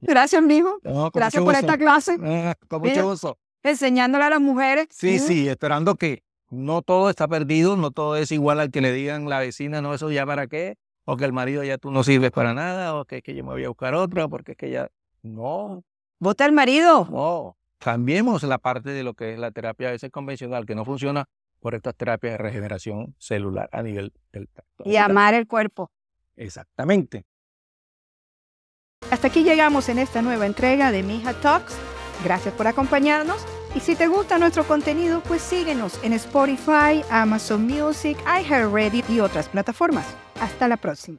Gracias, 0.00 0.42
amigo. 0.42 0.78
Gracias 1.12 1.42
por 1.42 1.54
esta 1.54 1.78
clase. 1.78 2.16
Ah, 2.22 2.54
con 2.68 2.82
mucho 2.82 3.08
gusto. 3.08 3.38
Enseñándole 3.62 4.24
a 4.24 4.30
las 4.30 4.40
mujeres. 4.40 4.88
Sí, 4.90 5.18
sí, 5.18 5.48
esperando 5.48 5.94
que 5.94 6.22
no 6.50 6.82
todo 6.82 7.10
está 7.10 7.26
perdido, 7.26 7.76
no 7.76 7.90
todo 7.90 8.16
es 8.16 8.30
igual 8.30 8.60
al 8.60 8.70
que 8.70 8.80
le 8.80 8.92
digan 8.92 9.28
la 9.28 9.38
vecina, 9.38 9.80
no, 9.80 9.94
eso 9.94 10.10
ya 10.10 10.26
para 10.26 10.46
qué, 10.46 10.76
o 11.04 11.16
que 11.16 11.24
el 11.24 11.32
marido 11.32 11.64
ya 11.64 11.78
tú 11.78 11.90
no 11.90 12.04
sirves 12.04 12.30
para 12.30 12.54
nada, 12.54 12.94
o 12.94 13.04
que 13.04 13.18
es 13.18 13.22
que 13.22 13.34
yo 13.34 13.42
me 13.44 13.50
voy 13.50 13.64
a 13.64 13.68
buscar 13.68 13.94
otra, 13.94 14.28
porque 14.28 14.52
es 14.52 14.58
que 14.58 14.70
ya, 14.70 14.88
no. 15.22 15.82
¿Vota 16.18 16.44
el 16.46 16.52
marido? 16.52 17.08
No, 17.10 17.56
cambiemos 17.78 18.42
la 18.42 18.58
parte 18.58 18.90
de 18.90 19.02
lo 19.02 19.14
que 19.14 19.32
es 19.32 19.38
la 19.38 19.50
terapia 19.50 19.88
a 19.88 19.92
veces 19.92 20.10
convencional, 20.10 20.66
que 20.66 20.74
no 20.74 20.84
funciona 20.84 21.26
por 21.60 21.74
estas 21.74 21.94
terapias 21.94 22.34
de 22.34 22.38
regeneración 22.38 23.14
celular 23.18 23.68
a 23.72 23.82
nivel 23.82 24.12
del 24.32 24.48
tacto. 24.48 24.84
Y 24.84 24.96
amar 24.96 25.34
el 25.34 25.46
cuerpo. 25.46 25.90
Exactamente. 26.36 27.24
Hasta 29.10 29.28
aquí 29.28 29.42
llegamos 29.42 29.88
en 29.88 29.98
esta 29.98 30.22
nueva 30.22 30.46
entrega 30.46 30.90
de 30.90 31.02
Mija 31.02 31.34
Talks. 31.34 31.74
Gracias 32.22 32.54
por 32.54 32.66
acompañarnos. 32.66 33.44
Y 33.74 33.80
si 33.80 33.96
te 33.96 34.06
gusta 34.06 34.38
nuestro 34.38 34.64
contenido, 34.64 35.20
pues 35.20 35.42
síguenos 35.42 35.98
en 36.02 36.12
Spotify, 36.12 37.02
Amazon 37.10 37.66
Music, 37.66 38.16
iHeartRadio 38.26 39.04
y 39.08 39.20
otras 39.20 39.48
plataformas. 39.48 40.06
Hasta 40.40 40.68
la 40.68 40.76
próxima. 40.76 41.18